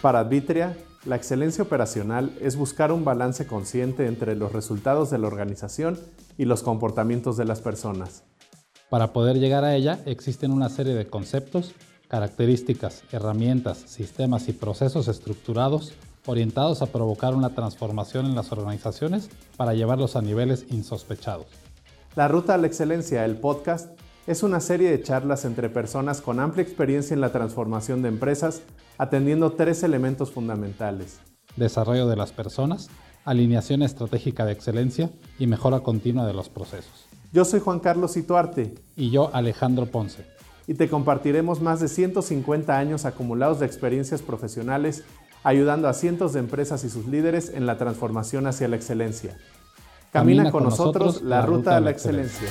Para 0.01 0.21
Advitria, 0.21 0.75
la 1.05 1.17
excelencia 1.17 1.63
operacional 1.63 2.35
es 2.41 2.55
buscar 2.55 2.91
un 2.91 3.05
balance 3.05 3.45
consciente 3.45 4.07
entre 4.07 4.35
los 4.35 4.53
resultados 4.53 5.11
de 5.11 5.19
la 5.19 5.27
organización 5.27 5.99
y 6.35 6.45
los 6.45 6.63
comportamientos 6.63 7.37
de 7.37 7.45
las 7.45 7.61
personas. 7.61 8.23
Para 8.89 9.13
poder 9.13 9.37
llegar 9.37 9.65
a 9.65 9.75
ella 9.75 9.99
existen 10.07 10.51
una 10.51 10.69
serie 10.69 10.95
de 10.95 11.05
conceptos, 11.05 11.75
características, 12.07 13.03
herramientas, 13.11 13.77
sistemas 13.85 14.47
y 14.49 14.53
procesos 14.53 15.07
estructurados 15.07 15.93
orientados 16.25 16.81
a 16.81 16.87
provocar 16.87 17.35
una 17.35 17.53
transformación 17.53 18.25
en 18.25 18.35
las 18.35 18.51
organizaciones 18.51 19.29
para 19.57 19.73
llevarlos 19.73 20.15
a 20.15 20.21
niveles 20.21 20.65
insospechados. 20.69 21.47
La 22.15 22.27
Ruta 22.27 22.53
a 22.53 22.57
la 22.57 22.67
Excelencia, 22.67 23.25
el 23.25 23.37
podcast, 23.37 23.97
es 24.25 24.43
una 24.43 24.59
serie 24.61 24.89
de 24.89 25.01
charlas 25.01 25.43
entre 25.43 25.69
personas 25.69 26.21
con 26.21 26.39
amplia 26.39 26.63
experiencia 26.63 27.13
en 27.13 27.21
la 27.21 27.31
transformación 27.31 28.01
de 28.01 28.09
empresas, 28.09 28.61
atendiendo 28.97 29.53
tres 29.53 29.83
elementos 29.83 30.31
fundamentales. 30.31 31.19
Desarrollo 31.57 32.07
de 32.07 32.15
las 32.15 32.31
personas, 32.31 32.89
alineación 33.25 33.81
estratégica 33.83 34.45
de 34.45 34.53
excelencia 34.53 35.11
y 35.39 35.47
mejora 35.47 35.81
continua 35.81 36.25
de 36.25 36.33
los 36.33 36.49
procesos. 36.49 37.07
Yo 37.33 37.45
soy 37.45 37.59
Juan 37.59 37.79
Carlos 37.79 38.15
Ituarte. 38.15 38.75
Y 38.95 39.09
yo 39.09 39.29
Alejandro 39.33 39.87
Ponce. 39.87 40.25
Y 40.67 40.75
te 40.75 40.87
compartiremos 40.87 41.59
más 41.61 41.81
de 41.81 41.89
150 41.89 42.77
años 42.77 43.05
acumulados 43.05 43.59
de 43.59 43.65
experiencias 43.65 44.21
profesionales 44.21 45.03
ayudando 45.43 45.87
a 45.87 45.93
cientos 45.93 46.33
de 46.33 46.39
empresas 46.39 46.83
y 46.83 46.89
sus 46.89 47.07
líderes 47.07 47.51
en 47.53 47.65
la 47.65 47.77
transformación 47.77 48.47
hacia 48.47 48.67
la 48.67 48.75
excelencia. 48.75 49.37
Camina, 50.11 50.51
con, 50.51 50.63
nosotros, 50.63 51.21
la 51.21 51.41
ruta 51.41 51.75
a 51.75 51.79
la 51.79 51.89
excelencia. 51.89 52.47